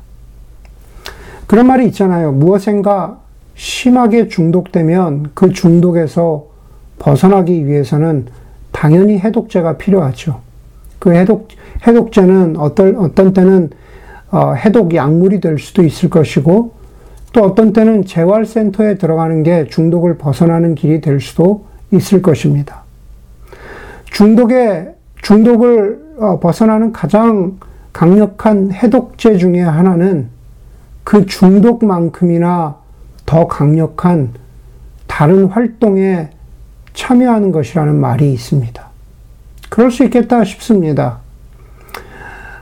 그런 1.47 1.67
말이 1.67 1.85
있잖아요. 1.87 2.31
무엇인가 2.31 3.19
심하게 3.55 4.27
중독되면 4.27 5.31
그 5.33 5.51
중독에서 5.51 6.47
벗어나기 6.97 7.67
위해서는 7.67 8.27
당연히 8.71 9.19
해독제가 9.19 9.77
필요하죠. 9.77 10.39
그 10.97 11.13
해독, 11.13 11.49
해독제는 11.85 12.57
어떤, 12.57 12.95
어떤 12.95 13.33
때는 13.33 13.69
어, 13.69 13.80
해독 14.33 14.95
약물이 14.95 15.41
될 15.41 15.59
수도 15.59 15.83
있을 15.83 16.09
것이고 16.09 16.73
또 17.33 17.43
어떤 17.43 17.73
때는 17.73 18.05
재활센터에 18.05 18.95
들어가는 18.95 19.43
게 19.43 19.67
중독을 19.67 20.17
벗어나는 20.17 20.75
길이 20.75 21.01
될 21.01 21.19
수도 21.19 21.65
있을 21.91 22.21
것입니다. 22.21 22.83
중독의, 24.11 24.95
중독을 25.21 26.15
어, 26.19 26.39
벗어나는 26.39 26.91
가장 26.91 27.57
강력한 27.93 28.71
해독제 28.71 29.37
중에 29.37 29.61
하나는 29.61 30.29
그 31.03 31.25
중독만큼이나 31.25 32.77
더 33.25 33.47
강력한 33.47 34.29
다른 35.07 35.45
활동에 35.45 36.29
참여하는 36.93 37.51
것이라는 37.51 37.95
말이 37.95 38.31
있습니다. 38.33 38.91
그럴 39.69 39.89
수 39.89 40.03
있겠다 40.03 40.43
싶습니다. 40.43 41.20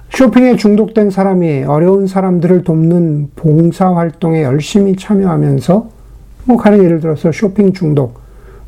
쇼핑에 0.09 0.55
중독된 0.55 1.11
사람이 1.11 1.63
어려운 1.63 2.07
사람들을 2.07 2.63
돕는 2.63 3.31
봉사 3.35 3.95
활동에 3.95 4.43
열심히 4.43 4.95
참여하면서 4.95 5.89
뭐 6.45 6.57
가령 6.57 6.83
예를 6.83 6.99
들어서 6.99 7.31
쇼핑 7.31 7.73
중독, 7.73 8.19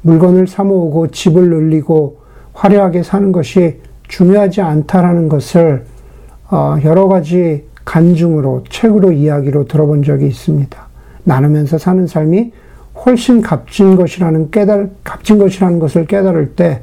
물건을 0.02 0.48
사모으고 0.48 1.08
집을 1.08 1.50
늘리고 1.50 2.20
화려하게 2.54 3.04
사는 3.04 3.32
것이 3.32 3.80
중요하지 4.08 4.62
않다라는 4.62 5.30
것을 5.30 5.86
어, 6.50 6.78
여러 6.84 7.08
가지 7.08 7.66
간증으로 7.86 8.66
책으로 8.70 9.12
이야기로 9.12 9.66
들어본 9.66 10.04
적이 10.04 10.28
있습니다. 10.28 10.88
나누면서 11.24 11.78
사는 11.78 12.06
삶이 12.06 12.52
훨씬 13.06 13.42
값진 13.42 13.96
것이라는 13.96 14.52
깨달 14.52 14.92
값진 15.04 15.40
것이라는 15.40 15.80
것을 15.80 16.06
깨달을 16.06 16.56
때 16.56 16.82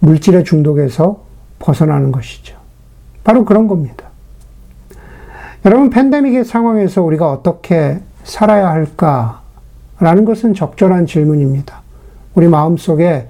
물질의 0.00 0.44
중독에서 0.44 1.22
벗어나는 1.58 2.10
것이죠. 2.10 2.61
바로 3.24 3.44
그런 3.44 3.68
겁니다. 3.68 4.06
여러분 5.64 5.90
팬데믹의 5.90 6.44
상황에서 6.44 7.02
우리가 7.02 7.30
어떻게 7.30 8.00
살아야 8.24 8.70
할까라는 8.70 10.24
것은 10.24 10.54
적절한 10.54 11.06
질문입니다. 11.06 11.82
우리 12.34 12.48
마음 12.48 12.76
속에 12.76 13.28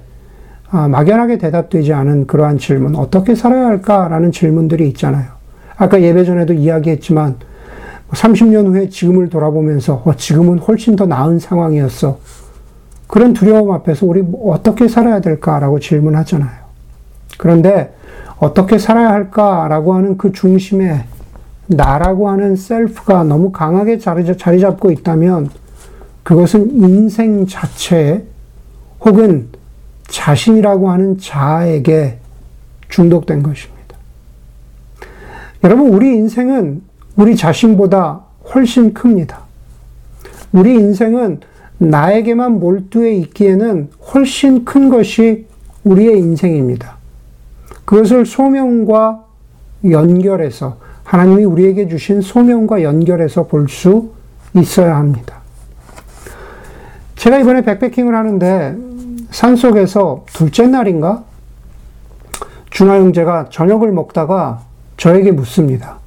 아, 0.71 0.89
막연하게 0.89 1.37
대답되지 1.37 1.93
않은 1.93 2.27
그러한 2.27 2.57
질문, 2.57 2.97
어떻게 2.97 3.35
살아야 3.35 3.67
할까라는 3.67 4.33
질문들이 4.33 4.89
있잖아요. 4.89 5.27
아까 5.77 6.01
예배 6.01 6.25
전에도 6.25 6.55
이야기했지만 6.55 7.37
30년 8.13 8.69
후에 8.69 8.89
지금을 8.89 9.29
돌아보면서 9.29 10.03
어, 10.05 10.15
지금은 10.15 10.59
훨씬 10.61 10.97
더 10.97 11.05
나은 11.05 11.39
상황이었어. 11.39 12.19
그런 13.07 13.35
두려움 13.35 13.73
앞에서 13.73 14.07
우리 14.07 14.25
어떻게 14.45 14.89
살아야 14.89 15.21
될까라고 15.21 15.79
질문하잖아요. 15.79 16.63
그런데 17.37 17.93
어떻게 18.43 18.77
살아야 18.77 19.11
할까라고 19.11 19.95
하는 19.95 20.19
그 20.19 20.33
중심에 20.33 21.05
나라고 21.69 22.29
하는 22.29 22.57
셀프가 22.57 23.23
너무 23.23 23.53
강하게 23.53 23.99
자리 23.99 24.59
잡고 24.59 24.91
있다면 24.91 25.49
그것은 26.25 26.73
인생 26.73 27.47
자체에 27.47 28.25
혹은 29.01 29.47
자신이라고 30.09 30.91
하는 30.91 31.19
자에게 31.19 32.19
중독된 32.89 33.45
것입니다. 33.45 33.97
여러분, 35.63 35.95
우리 35.95 36.13
인생은 36.17 36.83
우리 37.15 37.37
자신보다 37.37 38.23
훨씬 38.53 38.93
큽니다. 38.93 39.43
우리 40.51 40.75
인생은 40.75 41.39
나에게만 41.79 42.59
몰두해 42.59 43.15
있기에는 43.19 43.91
훨씬 44.13 44.65
큰 44.65 44.89
것이 44.89 45.47
우리의 45.85 46.19
인생입니다. 46.19 47.02
그것을 47.85 48.27
소명과 48.27 49.25
연결해서 49.91 50.77
하나님이 51.05 51.45
우리에게 51.45 51.89
주신 51.89 52.21
소명과 52.21 52.83
연결해서 52.83 53.47
볼 53.47 53.69
수 53.69 54.11
있어야 54.55 54.97
합니다. 54.97 55.41
제가 57.17 57.39
이번에 57.39 57.63
백패킹을 57.63 58.15
하는데 58.15 58.77
산속에서 59.31 60.25
둘째 60.33 60.67
날인가? 60.67 61.25
준하 62.71 62.97
형제가 62.97 63.47
저녁을 63.51 63.93
먹다가 63.93 64.61
저에게 64.97 65.31
묻습니다. 65.33 65.99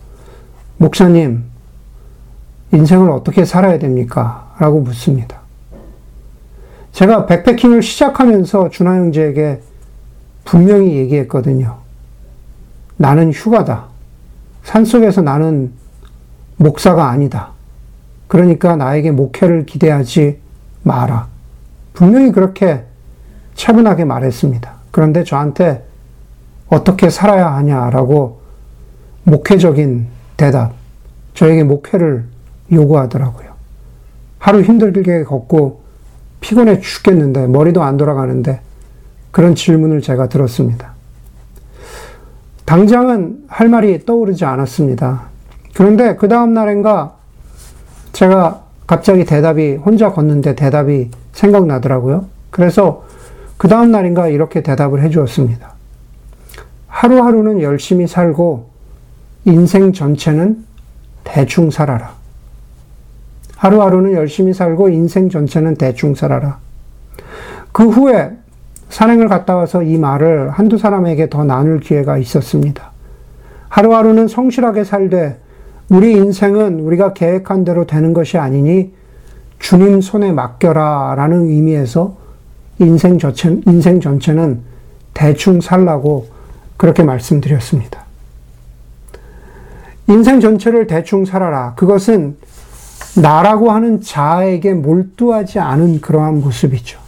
목사님, 0.78 1.44
인생을 2.74 3.10
어떻게 3.10 3.46
살아야 3.46 3.80
됩니까? 3.80 4.54
라고 4.60 4.80
묻습니다. 4.82 5.40
제가 6.92 7.26
백패킹을 7.26 7.82
시작하면서 7.82 8.70
준하 8.70 8.96
형제에게 8.96 9.62
분명히 10.46 10.96
얘기했거든요. 10.96 11.78
나는 12.96 13.34
휴가다. 13.34 13.88
산속에서 14.64 15.22
나는 15.22 15.74
목사가 16.56 17.10
아니다. 17.10 17.50
그러니까 18.28 18.76
나에게 18.76 19.12
목회를 19.12 19.66
기대하지 19.66 20.40
마라. 20.84 21.28
분명히 21.94 22.32
그렇게 22.32 22.84
차분하게 23.56 24.06
말했습니다. 24.06 24.72
그런데 24.92 25.24
저한테 25.24 25.84
어떻게 26.68 27.10
살아야 27.10 27.54
하냐라고 27.54 28.40
목회적인 29.24 30.08
대답, 30.38 30.74
저에게 31.34 31.64
목회를 31.64 32.26
요구하더라고요. 32.72 33.50
하루 34.40 34.62
힘들게 34.62 35.24
걷고 35.24 35.82
피곤해 36.40 36.80
죽겠는데, 36.80 37.48
머리도 37.48 37.82
안 37.84 37.98
돌아가는데, 37.98 38.62
그런 39.36 39.54
질문을 39.54 40.00
제가 40.00 40.30
들었습니다. 40.30 40.94
당장은 42.64 43.44
할 43.50 43.68
말이 43.68 44.06
떠오르지 44.06 44.46
않았습니다. 44.46 45.24
그런데 45.74 46.16
그 46.16 46.30
다음 46.30 46.54
날인가 46.54 47.18
제가 48.14 48.64
갑자기 48.88 49.26
대답이, 49.26 49.76
혼자 49.76 50.14
걷는데 50.14 50.56
대답이 50.56 51.12
생각나더라고요. 51.34 52.28
그래서 52.50 53.04
그 53.58 53.68
다음 53.68 53.92
날인가 53.92 54.30
이렇게 54.30 54.64
대답을 54.64 55.02
해 55.02 55.10
주었습니다. 55.10 55.74
하루하루는 56.88 57.60
열심히 57.60 58.08
살고 58.08 58.70
인생 59.44 59.92
전체는 59.92 60.64
대충 61.26 61.72
살아라. 61.72 62.14
하루하루는 63.58 64.14
열심히 64.14 64.54
살고 64.54 64.88
인생 64.88 65.30
전체는 65.30 65.76
대충 65.76 66.16
살아라. 66.16 66.60
그 67.74 67.90
후에 67.90 68.45
산행을 68.96 69.28
갔다 69.28 69.58
와서 69.58 69.84
이 69.84 69.98
말을 69.98 70.52
한두 70.52 70.78
사람에게 70.78 71.30
더 71.30 71.44
나눌 71.44 71.82
기회가 71.82 72.18
있었습니다. 72.18 72.92
하루하루는 73.68 74.30
성실하게 74.30 74.86
살되 74.86 75.38
우리 75.90 76.14
인생은 76.14 76.80
우리가 76.80 77.12
계획한 77.12 77.66
대로 77.66 77.86
되는 77.86 78.14
것이 78.14 78.38
아니니 78.38 78.94
주님 79.60 80.00
손에 80.00 80.32
맡겨라 80.32 81.16
라는 81.18 81.48
의미에서 81.48 82.16
인생 82.80 83.20
전체, 83.20 83.60
인생 83.68 84.00
전체는 84.00 84.62
대충 85.14 85.60
살라고 85.60 86.28
그렇게 86.78 87.04
말씀드렸습니다. 87.04 88.06
인생 90.08 90.40
전체를 90.40 90.88
대충 90.88 91.26
살아라. 91.26 91.74
그것은 91.76 92.38
나라고 93.22 93.74
하는 93.74 94.00
자에게 94.02 94.74
몰두하지 94.74 95.60
않은 95.60 96.00
그러한 96.00 96.40
모습이죠. 96.40 97.05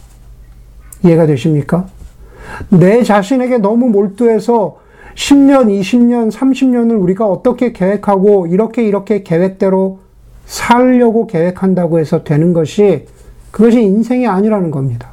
이해가 1.04 1.26
되십니까? 1.26 1.86
내 2.70 3.02
자신에게 3.02 3.58
너무 3.58 3.88
몰두해서 3.88 4.78
10년, 5.14 5.66
20년, 5.66 6.30
30년을 6.30 7.00
우리가 7.00 7.26
어떻게 7.26 7.72
계획하고 7.72 8.46
이렇게 8.46 8.86
이렇게 8.86 9.22
계획대로 9.22 10.00
살려고 10.46 11.26
계획한다고 11.26 11.98
해서 11.98 12.24
되는 12.24 12.52
것이 12.52 13.06
그것이 13.50 13.82
인생이 13.82 14.26
아니라는 14.26 14.70
겁니다. 14.70 15.10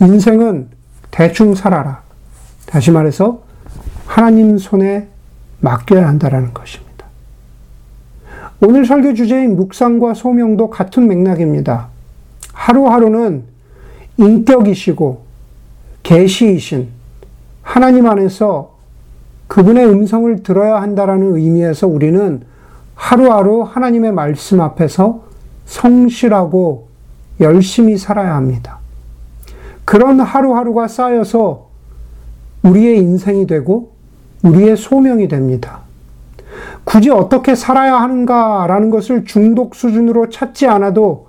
인생은 0.00 0.68
대충 1.10 1.54
살아라. 1.54 2.02
다시 2.66 2.90
말해서 2.90 3.40
하나님 4.06 4.58
손에 4.58 5.08
맡겨야 5.60 6.06
한다라는 6.06 6.52
것입니다. 6.52 7.06
오늘 8.60 8.84
설교 8.84 9.14
주제인 9.14 9.56
묵상과 9.56 10.14
소명도 10.14 10.70
같은 10.70 11.08
맥락입니다. 11.08 11.88
하루하루는 12.52 13.44
인격이시고 14.18 15.22
계시이신 16.02 16.88
하나님 17.62 18.06
안에서 18.06 18.76
그분의 19.48 19.86
음성을 19.86 20.42
들어야 20.42 20.80
한다라는 20.80 21.36
의미에서 21.36 21.86
우리는 21.86 22.42
하루하루 22.94 23.62
하나님의 23.62 24.12
말씀 24.12 24.60
앞에서 24.60 25.22
성실하고 25.66 26.88
열심히 27.40 27.96
살아야 27.96 28.34
합니다. 28.34 28.78
그런 29.84 30.20
하루하루가 30.20 30.88
쌓여서 30.88 31.66
우리의 32.62 32.98
인생이 32.98 33.46
되고 33.46 33.92
우리의 34.42 34.76
소명이 34.76 35.28
됩니다. 35.28 35.80
굳이 36.84 37.10
어떻게 37.10 37.54
살아야 37.54 38.00
하는가라는 38.00 38.90
것을 38.90 39.24
중독 39.24 39.74
수준으로 39.74 40.30
찾지 40.30 40.66
않아도 40.66 41.28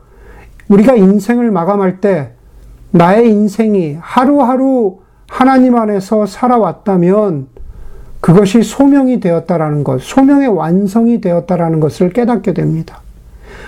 우리가 0.70 0.96
인생을 0.96 1.52
마감할 1.52 2.00
때 2.00 2.32
나의 2.92 3.30
인생이 3.30 3.98
하루하루 4.00 4.98
하나님 5.28 5.76
안에서 5.76 6.26
살아왔다면 6.26 7.48
그것이 8.22 8.64
소명이 8.64 9.20
되었다라는 9.20 9.84
것, 9.84 10.02
소명의 10.02 10.48
완성이 10.48 11.22
되었다라는 11.22 11.80
것을 11.80 12.12
깨닫게 12.12 12.54
됩니다. 12.54 13.02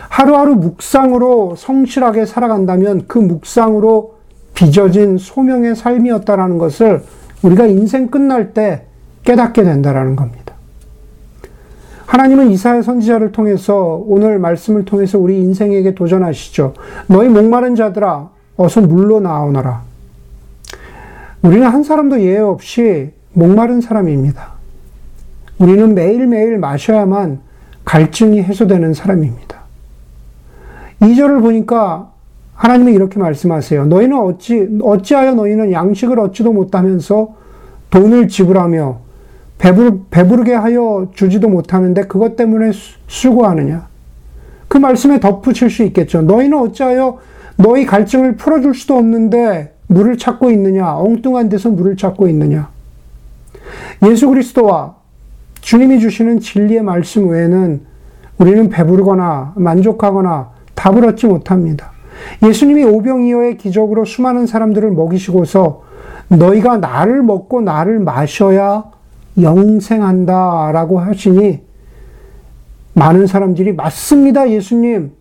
하루하루 0.10 0.56
묵상으로 0.56 1.56
성실하게 1.56 2.26
살아간다면 2.26 3.06
그 3.08 3.20
묵상으로 3.20 4.16
빚어진 4.56 5.18
소명의 5.18 5.76
삶이었다라는 5.76 6.58
것을 6.58 7.04
우리가 7.44 7.68
인생 7.68 8.08
끝날 8.08 8.54
때 8.54 8.86
깨닫게 9.24 9.64
된다라는 9.64 10.16
겁니다. 10.16 10.56
하나님은 12.08 12.50
이사야 12.50 12.82
선지자를 12.82 13.32
통해서 13.32 14.04
오늘 14.08 14.40
말씀을 14.40 14.84
통해서 14.84 15.20
우리 15.20 15.40
인생에게 15.40 15.94
도전하시죠. 15.94 16.74
너희 17.08 17.30
목마른 17.30 17.76
자들아 17.76 18.30
어서 18.62 18.82
물로 18.82 19.22
나오너라. 19.22 19.84
우리는 21.44 21.66
한 21.66 21.82
사람도 21.82 22.20
예외 22.20 22.40
없이 22.40 23.12
목마른 23.32 23.80
사람입니다. 23.80 24.52
우리는 25.60 25.96
매일매일 25.96 26.58
마셔야만 26.58 27.40
갈증이 27.86 28.44
해소되는 28.44 28.94
사람입니다. 28.94 29.60
2절을 31.00 31.42
보니까 31.42 32.12
하나님은 32.54 32.94
이렇게 32.94 33.18
말씀하세요. 33.18 33.86
너희는 33.86 34.20
어찌, 34.20 34.68
어찌하여 34.82 35.36
너희는 35.36 35.72
양식을 35.72 36.20
얻지도 36.20 36.52
못하면서 36.52 37.30
돈을 37.92 38.28
지불하며 38.28 38.98
배부르, 39.58 40.00
배부르게 40.12 40.54
하여 40.54 41.10
주지도 41.16 41.48
못하는데 41.48 42.02
그것 42.08 42.36
때문에 42.36 42.72
수고하느냐? 43.08 43.88
그 44.68 44.78
말씀에 44.78 45.22
덧붙일 45.22 45.70
수 45.70 45.84
있겠죠. 45.84 46.24
너희는 46.24 46.58
어찌하여 46.58 47.20
너희 47.62 47.86
갈증을 47.86 48.38
풀어줄 48.38 48.74
수도 48.74 48.96
없는데 48.96 49.76
물을 49.88 50.18
찾고 50.18 50.50
있느냐? 50.52 50.96
엉뚱한 50.96 51.50
데서 51.50 51.70
물을 51.70 51.98
찾고 51.98 52.30
있느냐? 52.30 52.70
예수 54.08 54.30
그리스도와 54.30 54.96
주님이 55.60 56.00
주시는 56.00 56.40
진리의 56.40 56.84
말씀 56.84 57.28
외에는 57.28 57.82
우리는 58.38 58.70
배부르거나 58.70 59.54
만족하거나 59.58 60.52
답을 60.74 61.06
얻지 61.06 61.28
못합니다. 61.28 61.92
예수님이 62.42 62.86
오병이어의 62.86 63.58
기적으로 63.58 64.06
수많은 64.06 64.48
사람들을 64.48 64.92
먹이시고서 64.92 65.84
너희가 66.30 66.78
나를 66.78 67.24
먹고 67.24 67.60
나를 67.60 68.00
마셔야 68.00 68.86
영생한다 69.42 70.72
라고 70.72 71.00
하시니 71.00 71.62
많은 72.94 73.28
사람들이 73.28 73.74
맞습니다, 73.74 74.50
예수님. 74.50 75.19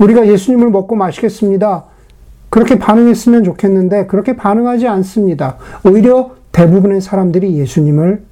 우리가 0.00 0.26
예수님을 0.26 0.70
먹고 0.70 0.96
마시겠습니다. 0.96 1.84
그렇게 2.48 2.78
반응했으면 2.78 3.44
좋겠는데 3.44 4.06
그렇게 4.06 4.34
반응하지 4.34 4.88
않습니다. 4.88 5.56
오히려 5.84 6.32
대부분의 6.52 7.00
사람들이 7.00 7.56
예수님을 7.58 8.22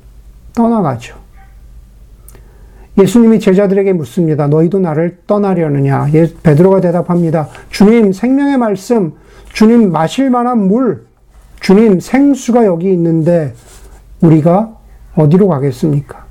떠나가죠. 0.54 1.16
예수님이 2.98 3.38
제자들에게 3.38 3.92
묻습니다. 3.92 4.48
너희도 4.48 4.80
나를 4.80 5.18
떠나려느냐? 5.28 6.08
예, 6.14 6.26
베드로가 6.42 6.80
대답합니다. 6.80 7.48
주님, 7.70 8.12
생명의 8.12 8.58
말씀, 8.58 9.12
주님 9.52 9.92
마실 9.92 10.30
만한 10.30 10.66
물, 10.66 11.06
주님 11.60 12.00
생수가 12.00 12.64
여기 12.64 12.90
있는데 12.92 13.54
우리가 14.20 14.76
어디로 15.14 15.46
가겠습니까? 15.46 16.26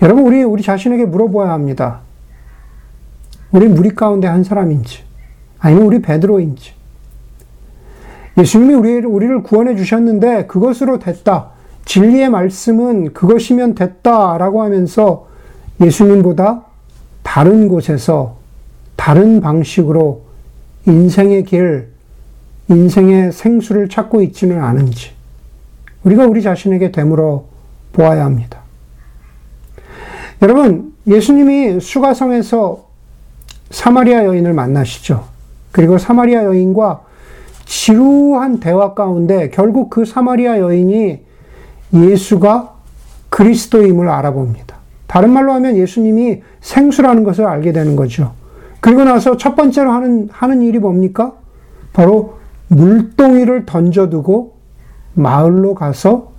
여러분, 0.00 0.24
우리, 0.24 0.44
우리 0.44 0.62
자신에게 0.62 1.06
물어봐야 1.06 1.50
합니다. 1.50 2.02
우리 3.52 3.68
무리 3.68 3.90
가운데 3.94 4.26
한 4.26 4.44
사람인지, 4.44 5.02
아니면 5.58 5.86
우리 5.86 6.02
베드로인지. 6.02 6.72
예수님이 8.38 8.74
우리, 8.74 8.94
우리를 8.98 9.42
구원해 9.42 9.74
주셨는데 9.74 10.46
그것으로 10.46 10.98
됐다. 10.98 11.50
진리의 11.84 12.28
말씀은 12.28 13.12
그것이면 13.12 13.74
됐다 13.74 14.38
라고 14.38 14.62
하면서 14.62 15.26
예수님보다 15.80 16.64
다른 17.22 17.68
곳에서 17.68 18.36
다른 18.94 19.40
방식으로 19.40 20.22
인생의 20.86 21.44
길, 21.44 21.88
인생의 22.68 23.32
생수를 23.32 23.88
찾고 23.88 24.22
있지는 24.22 24.62
않은지 24.62 25.12
우리가 26.04 26.26
우리 26.26 26.42
자신에게 26.42 26.92
되물어 26.92 27.44
보아야 27.92 28.24
합니다. 28.24 28.60
여러분, 30.42 30.94
예수님이 31.06 31.80
수가성에서 31.80 32.87
사마리아 33.70 34.24
여인을 34.24 34.52
만나시죠. 34.52 35.24
그리고 35.72 35.98
사마리아 35.98 36.44
여인과 36.44 37.02
지루한 37.66 38.60
대화 38.60 38.94
가운데 38.94 39.50
결국 39.50 39.90
그 39.90 40.04
사마리아 40.04 40.58
여인이 40.58 41.20
예수가 41.92 42.74
그리스도임을 43.28 44.08
알아봅니다. 44.08 44.76
다른 45.06 45.30
말로 45.30 45.52
하면 45.52 45.76
예수님이 45.76 46.42
생수라는 46.60 47.24
것을 47.24 47.46
알게 47.46 47.72
되는 47.72 47.96
거죠. 47.96 48.32
그리고 48.80 49.04
나서 49.04 49.36
첫 49.36 49.56
번째로 49.56 49.92
하는, 49.92 50.28
하는 50.30 50.62
일이 50.62 50.78
뭡니까? 50.78 51.32
바로 51.92 52.38
물동이를 52.68 53.66
던져두고 53.66 54.54
마을로 55.14 55.74
가서 55.74 56.32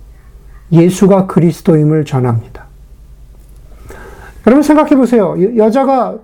예수가 0.72 1.26
그리스도임을 1.26 2.04
전합니다. 2.04 2.64
여러분 4.46 4.62
생각해 4.62 4.96
보세요. 4.96 5.36
여자가 5.56 6.18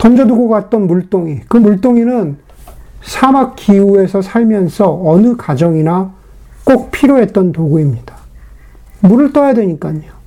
던져두고 0.00 0.48
갔던 0.48 0.86
물동이, 0.86 1.40
그 1.46 1.58
물동이는 1.58 2.38
사막 3.02 3.54
기후에서 3.54 4.22
살면서 4.22 4.98
어느 5.04 5.36
가정이나 5.36 6.12
꼭 6.64 6.90
필요했던 6.90 7.52
도구입니다. 7.52 8.16
물을 9.00 9.32
떠야 9.32 9.52
되니까요. 9.52 10.20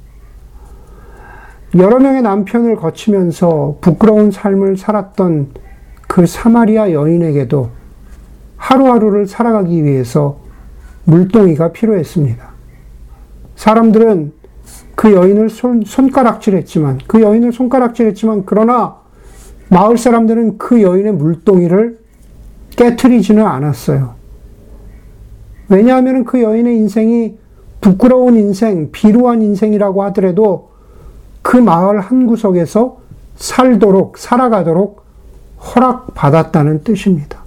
여러 1.76 1.98
명의 1.98 2.22
남편을 2.22 2.76
거치면서 2.76 3.78
부끄러운 3.82 4.30
삶을 4.30 4.78
살았던 4.78 5.54
그 6.08 6.28
사마리아 6.28 6.92
여인에게도 6.92 7.72
하루하루를 8.58 9.26
살아가기 9.26 9.84
위해서 9.84 10.38
물동이가 11.06 11.72
필요했습니다. 11.72 12.48
사람들은 13.56 14.34
그 14.94 15.14
여인을 15.14 15.50
손, 15.50 15.84
손가락질했지만, 15.84 17.00
그 17.08 17.22
여인을 17.22 17.52
손가락질했지만, 17.52 18.44
그러나 18.46 19.03
마을 19.74 19.98
사람들은 19.98 20.58
그 20.58 20.82
여인의 20.82 21.14
물동이를 21.14 21.98
깨트리지는 22.76 23.46
않았어요. 23.46 24.14
왜냐하면 25.70 26.26
그 26.26 26.42
여인의 26.42 26.78
인생이 26.78 27.36
부끄러운 27.82 28.36
인생, 28.36 28.92
비루한 28.92 29.42
인생이라고 29.42 30.04
하더라도 30.04 30.70
그 31.42 31.58
마을 31.58 32.00
한 32.00 32.28
구석에서 32.28 33.00
살도록, 33.36 34.18
살아가도록 34.18 35.04
허락받았다는 35.60 36.84
뜻입니다. 36.84 37.40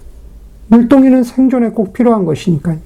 물동이는 0.67 1.23
생존에 1.23 1.69
꼭 1.69 1.93
필요한 1.93 2.25
것이니까요. 2.25 2.77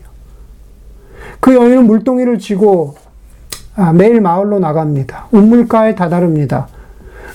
그 1.40 1.56
여인은 1.56 1.88
물동이를 1.88 2.38
쥐고 2.38 2.96
아, 3.76 3.92
매일 3.94 4.22
마을로 4.22 4.60
나갑니다. 4.60 5.28
우물가에 5.32 5.96
다다릅니다. 5.96 6.68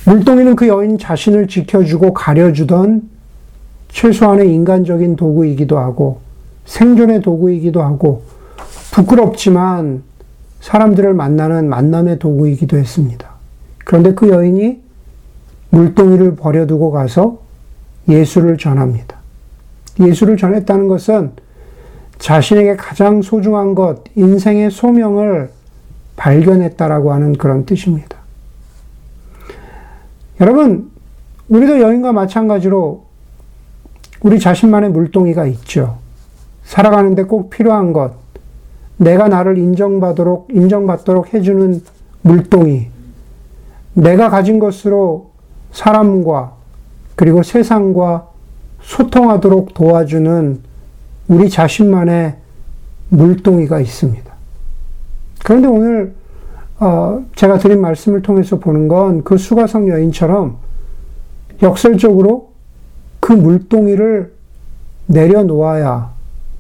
물동이는 0.07 0.55
그 0.55 0.69
여인 0.69 0.99
자신을 0.99 1.49
지켜주고 1.49 2.15
가려주던 2.15 3.11
최소한의 3.89 4.55
인간적인 4.55 5.17
도구이기도 5.17 5.79
하고 5.79 6.21
생존의 6.65 7.23
도구이기도 7.23 7.83
하고 7.83 8.23
부끄럽지만 8.93 10.05
사람들을 10.61 11.13
만나는 11.13 11.69
만남의 11.69 12.21
도구이기도 12.21 12.77
했습니다. 12.77 13.31
그런데 13.85 14.15
그 14.15 14.29
여인이 14.29 14.81
물동이를 15.71 16.37
버려두고 16.37 16.93
가서 16.93 17.41
예수를 18.09 18.59
전합니다. 18.59 19.17
예수를 19.99 20.37
전했다는 20.37 20.87
것은 20.87 21.33
자신에게 22.19 22.77
가장 22.77 23.23
소중한 23.23 23.75
것, 23.75 24.05
인생의 24.15 24.71
소명을 24.71 25.51
발견했다라고 26.15 27.13
하는 27.13 27.33
그런 27.33 27.67
뜻입니다. 27.67 28.16
여러분, 30.41 30.91
우리도 31.49 31.81
여인과 31.81 32.13
마찬가지로 32.13 33.05
우리 34.21 34.39
자신만의 34.39 34.91
물동이가 34.91 35.47
있죠. 35.47 35.99
살아가는데 36.65 37.25
꼭 37.25 37.49
필요한 37.49 37.93
것, 37.93 38.13
내가 38.99 39.29
나를 39.29 39.57
인정받도록, 39.57 40.49
인정받도록 40.53 41.33
해주는 41.33 41.81
물동이, 42.23 42.89
내가 43.95 44.29
가진 44.29 44.59
것으로 44.59 45.31
사람과 45.73 46.53
그리고 47.15 47.43
세상과 47.43 48.29
소통하도록 48.83 49.73
도와주는 49.75 50.61
우리 51.29 51.49
자신만의 51.51 52.37
물동이가 53.09 53.81
있습니다. 53.81 54.33
그런데 55.45 55.69
오늘 55.69 56.15
어, 56.79 57.25
제가 57.35 57.59
드린 57.59 57.81
말씀을 57.81 58.23
통해서 58.23 58.59
보는 58.59 58.89
건 58.89 59.23
그 59.25 59.39
수가성 59.39 59.89
여인처럼 59.89 60.57
역설적으로 61.63 62.51
그 63.21 63.33
물동이를 63.33 64.33
내려놓아야 65.07 66.13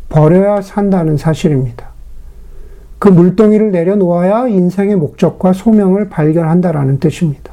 버려야 0.08 0.62
산다는 0.62 1.16
사실입니다. 1.16 1.88
그 2.98 3.08
물동이를 3.08 3.72
내려놓아야 3.72 4.48
인생의 4.48 4.96
목적과 4.96 5.52
소명을 5.52 6.08
발견한다라는 6.08 6.98
뜻입니다. 6.98 7.52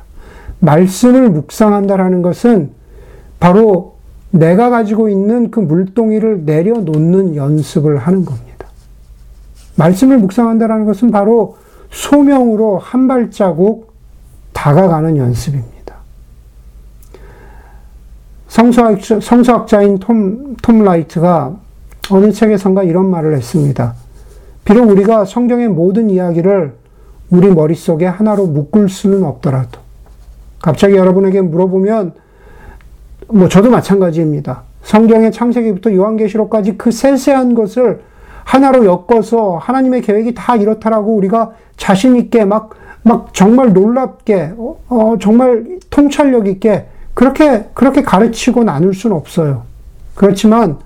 말씀을 0.59 1.29
묵상한다라는 1.29 2.21
것은 2.21 2.69
바로 3.39 3.95
내가 4.31 4.69
가지고 4.69 5.09
있는 5.09 5.51
그 5.51 5.59
물동이를 5.59 6.45
내려놓는 6.45 7.35
연습을 7.35 7.97
하는 7.97 8.23
겁니다. 8.23 8.67
말씀을 9.75 10.17
묵상한다라는 10.19 10.85
것은 10.85 11.11
바로 11.11 11.57
소명으로 11.93 12.79
한 12.79 13.07
발자국 13.07 13.93
다가가는 14.51 15.15
연습입니다. 15.15 15.95
성서학자, 18.47 19.19
성서학자인 19.19 19.99
톰, 19.99 20.55
톰 20.61 20.83
라이트가 20.83 21.55
어느 22.11 22.31
책에선가 22.31 22.83
이런 22.83 23.09
말을 23.09 23.35
했습니다. 23.35 23.95
비록 24.65 24.89
우리가 24.89 25.25
성경의 25.25 25.69
모든 25.69 26.09
이야기를 26.09 26.73
우리 27.29 27.49
머릿속에 27.49 28.05
하나로 28.05 28.47
묶을 28.47 28.89
수는 28.89 29.23
없더라도, 29.23 29.79
갑자기 30.61 30.95
여러분에게 30.95 31.41
물어보면, 31.41 32.13
뭐 33.27 33.49
저도 33.49 33.69
마찬가지입니다. 33.69 34.63
성경의 34.83 35.31
창세기부터 35.31 35.93
요한계시록까지 35.93 36.77
그 36.77 36.91
세세한 36.91 37.55
것을 37.55 38.01
하나로 38.45 38.85
엮어서 38.85 39.57
하나님의 39.57 40.01
계획이 40.01 40.33
다 40.33 40.55
이렇다라고 40.55 41.15
우리가 41.15 41.51
자신 41.77 42.15
있게 42.15 42.45
막, 42.45 42.71
막 43.03 43.33
정말 43.33 43.73
놀랍게, 43.73 44.53
어, 44.57 44.77
어, 44.89 45.15
정말 45.19 45.79
통찰력 45.89 46.47
있게 46.47 46.87
그렇게, 47.13 47.69
그렇게 47.73 48.01
가르치고 48.01 48.63
나눌 48.63 48.93
수는 48.93 49.15
없어요. 49.15 49.63
그렇지만, 50.15 50.77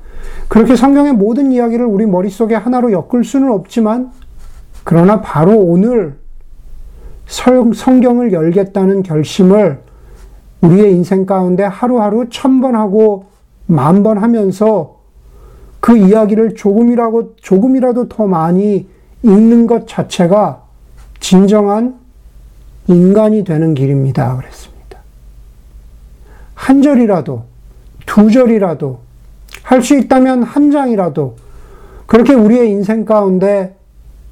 그렇게 0.47 0.75
성경의 0.75 1.13
모든 1.13 1.51
이야기를 1.51 1.85
우리 1.85 2.05
머릿속에 2.05 2.55
하나로 2.55 2.91
엮을 2.91 3.23
수는 3.23 3.51
없지만, 3.51 4.11
그러나 4.83 5.21
바로 5.21 5.57
오늘 5.57 6.17
성경을 7.27 8.31
열겠다는 8.31 9.03
결심을 9.03 9.81
우리의 10.61 10.93
인생 10.93 11.25
가운데 11.25 11.63
하루하루 11.63 12.27
천 12.29 12.61
번 12.61 12.75
하고 12.75 13.25
만 13.65 14.01
번 14.03 14.17
하면서 14.17 14.96
그 15.87 15.95
이야기를 15.95 16.55
조금이라도, 16.55 17.35
조금이라도 17.37 18.09
더 18.09 18.27
많이 18.27 18.89
읽는 19.23 19.67
것 19.67 19.87
자체가 19.87 20.63
진정한 21.21 21.95
인간이 22.89 23.45
되는 23.45 23.73
길입니다. 23.73 24.35
그랬습니다. 24.35 24.99
한 26.55 26.81
절이라도, 26.81 27.45
두 28.05 28.29
절이라도, 28.29 28.99
할 29.63 29.81
수 29.81 29.97
있다면 29.97 30.43
한 30.43 30.71
장이라도, 30.71 31.37
그렇게 32.05 32.33
우리의 32.33 32.69
인생 32.69 33.05
가운데 33.05 33.77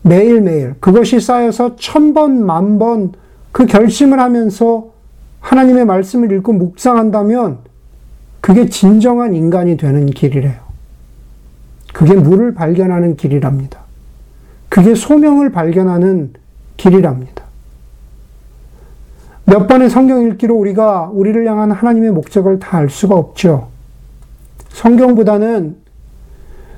매일매일 0.01 0.75
그것이 0.81 1.21
쌓여서 1.21 1.77
천 1.77 2.13
번, 2.13 2.45
만 2.45 2.77
번 2.77 3.13
그 3.53 3.65
결심을 3.65 4.19
하면서 4.19 4.87
하나님의 5.39 5.85
말씀을 5.85 6.33
읽고 6.33 6.51
묵상한다면 6.51 7.59
그게 8.41 8.67
진정한 8.67 9.33
인간이 9.33 9.77
되는 9.77 10.05
길이래요. 10.07 10.64
그게 11.95 12.13
물을 12.13 12.53
발견하는 12.53 13.15
길이랍니다. 13.15 13.79
그게 14.67 14.95
소명을 14.95 15.53
발견하는 15.53 16.33
길이랍니다. 16.75 17.45
몇 19.45 19.65
번의 19.65 19.89
성경 19.89 20.27
읽기로 20.27 20.53
우리가 20.55 21.09
우리를 21.13 21.47
향한 21.47 21.71
하나님의 21.71 22.11
목적을 22.11 22.59
다 22.59 22.79
알 22.79 22.89
수가 22.89 23.15
없죠. 23.15 23.69
성경보다는 24.71 25.77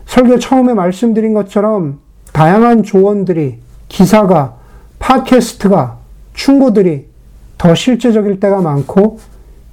설교 0.05 0.37
처음에 0.37 0.75
말씀드린 0.75 1.33
것처럼 1.33 1.97
다양한 2.31 2.83
조언들이, 2.83 3.57
기사가, 3.87 4.57
팟캐스트가, 4.99 5.97
충고들이 6.35 7.07
더 7.57 7.73
실제적일 7.73 8.39
때가 8.39 8.61
많고 8.61 9.17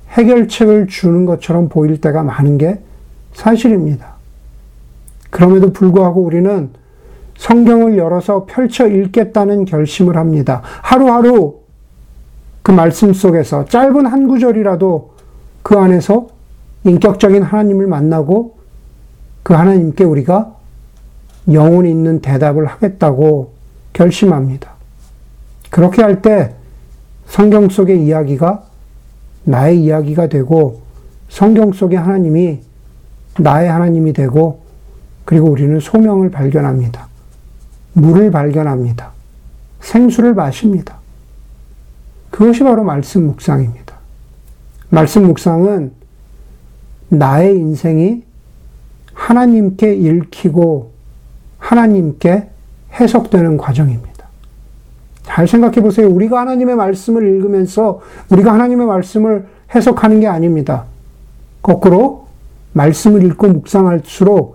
해결책을 0.08 0.86
주는 0.86 1.26
것처럼 1.26 1.68
보일 1.68 2.00
때가 2.00 2.22
많은 2.22 2.56
게 2.56 2.80
사실입니다. 3.34 4.13
그럼에도 5.34 5.72
불구하고 5.72 6.22
우리는 6.22 6.70
성경을 7.38 7.98
열어서 7.98 8.46
펼쳐 8.46 8.86
읽겠다는 8.86 9.64
결심을 9.64 10.16
합니다. 10.16 10.62
하루하루 10.62 11.56
그 12.62 12.70
말씀 12.70 13.12
속에서 13.12 13.64
짧은 13.64 14.06
한 14.06 14.28
구절이라도 14.28 15.10
그 15.64 15.76
안에서 15.76 16.28
인격적인 16.84 17.42
하나님을 17.42 17.88
만나고 17.88 18.58
그 19.42 19.54
하나님께 19.54 20.04
우리가 20.04 20.54
영혼 21.52 21.86
있는 21.86 22.20
대답을 22.20 22.66
하겠다고 22.66 23.54
결심합니다. 23.92 24.70
그렇게 25.68 26.02
할 26.02 26.22
때 26.22 26.54
성경 27.26 27.68
속의 27.68 28.06
이야기가 28.06 28.62
나의 29.42 29.82
이야기가 29.82 30.28
되고 30.28 30.82
성경 31.28 31.72
속의 31.72 31.98
하나님이 31.98 32.60
나의 33.40 33.68
하나님이 33.68 34.12
되고 34.12 34.63
그리고 35.24 35.50
우리는 35.50 35.78
소명을 35.80 36.30
발견합니다. 36.30 37.08
물을 37.94 38.30
발견합니다. 38.30 39.10
생수를 39.80 40.34
마십니다. 40.34 40.96
그것이 42.30 42.64
바로 42.64 42.82
말씀 42.82 43.26
묵상입니다. 43.26 43.94
말씀 44.90 45.24
묵상은 45.26 45.92
나의 47.08 47.56
인생이 47.56 48.24
하나님께 49.12 49.94
읽히고 49.94 50.90
하나님께 51.58 52.48
해석되는 52.92 53.56
과정입니다. 53.56 54.14
잘 55.22 55.48
생각해 55.48 55.80
보세요. 55.80 56.08
우리가 56.08 56.40
하나님의 56.40 56.76
말씀을 56.76 57.26
읽으면서 57.26 58.00
우리가 58.30 58.52
하나님의 58.52 58.86
말씀을 58.86 59.46
해석하는 59.74 60.20
게 60.20 60.26
아닙니다. 60.26 60.84
거꾸로 61.62 62.26
말씀을 62.72 63.24
읽고 63.24 63.48
묵상할수록 63.48 64.53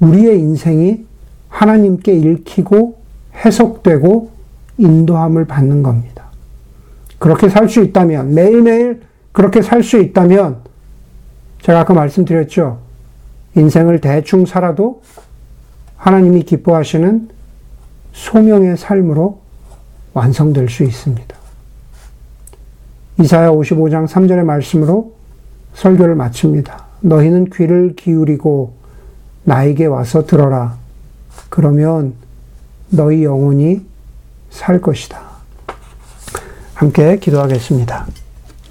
우리의 0.00 0.38
인생이 0.38 1.06
하나님께 1.48 2.12
읽히고 2.12 2.98
해석되고 3.34 4.30
인도함을 4.78 5.46
받는 5.46 5.82
겁니다. 5.82 6.24
그렇게 7.18 7.48
살 7.48 7.68
수 7.68 7.82
있다면, 7.82 8.34
매일매일 8.34 9.02
그렇게 9.32 9.62
살 9.62 9.82
수 9.82 9.98
있다면, 9.98 10.58
제가 11.62 11.80
아까 11.80 11.94
말씀드렸죠. 11.94 12.78
인생을 13.56 14.00
대충 14.00 14.44
살아도 14.44 15.02
하나님이 15.96 16.42
기뻐하시는 16.42 17.28
소명의 18.12 18.76
삶으로 18.76 19.40
완성될 20.12 20.68
수 20.68 20.84
있습니다. 20.84 21.36
이사야 23.20 23.50
55장 23.50 24.06
3절의 24.06 24.44
말씀으로 24.44 25.14
설교를 25.74 26.14
마칩니다. 26.14 26.84
너희는 27.00 27.46
귀를 27.50 27.94
기울이고 27.96 28.74
나에게 29.46 29.86
와서 29.86 30.26
들어라. 30.26 30.76
그러면 31.48 32.14
너희 32.90 33.22
영혼이 33.24 33.80
살 34.50 34.80
것이다. 34.80 35.20
함께 36.74 37.18
기도하겠습니다. 37.18 38.06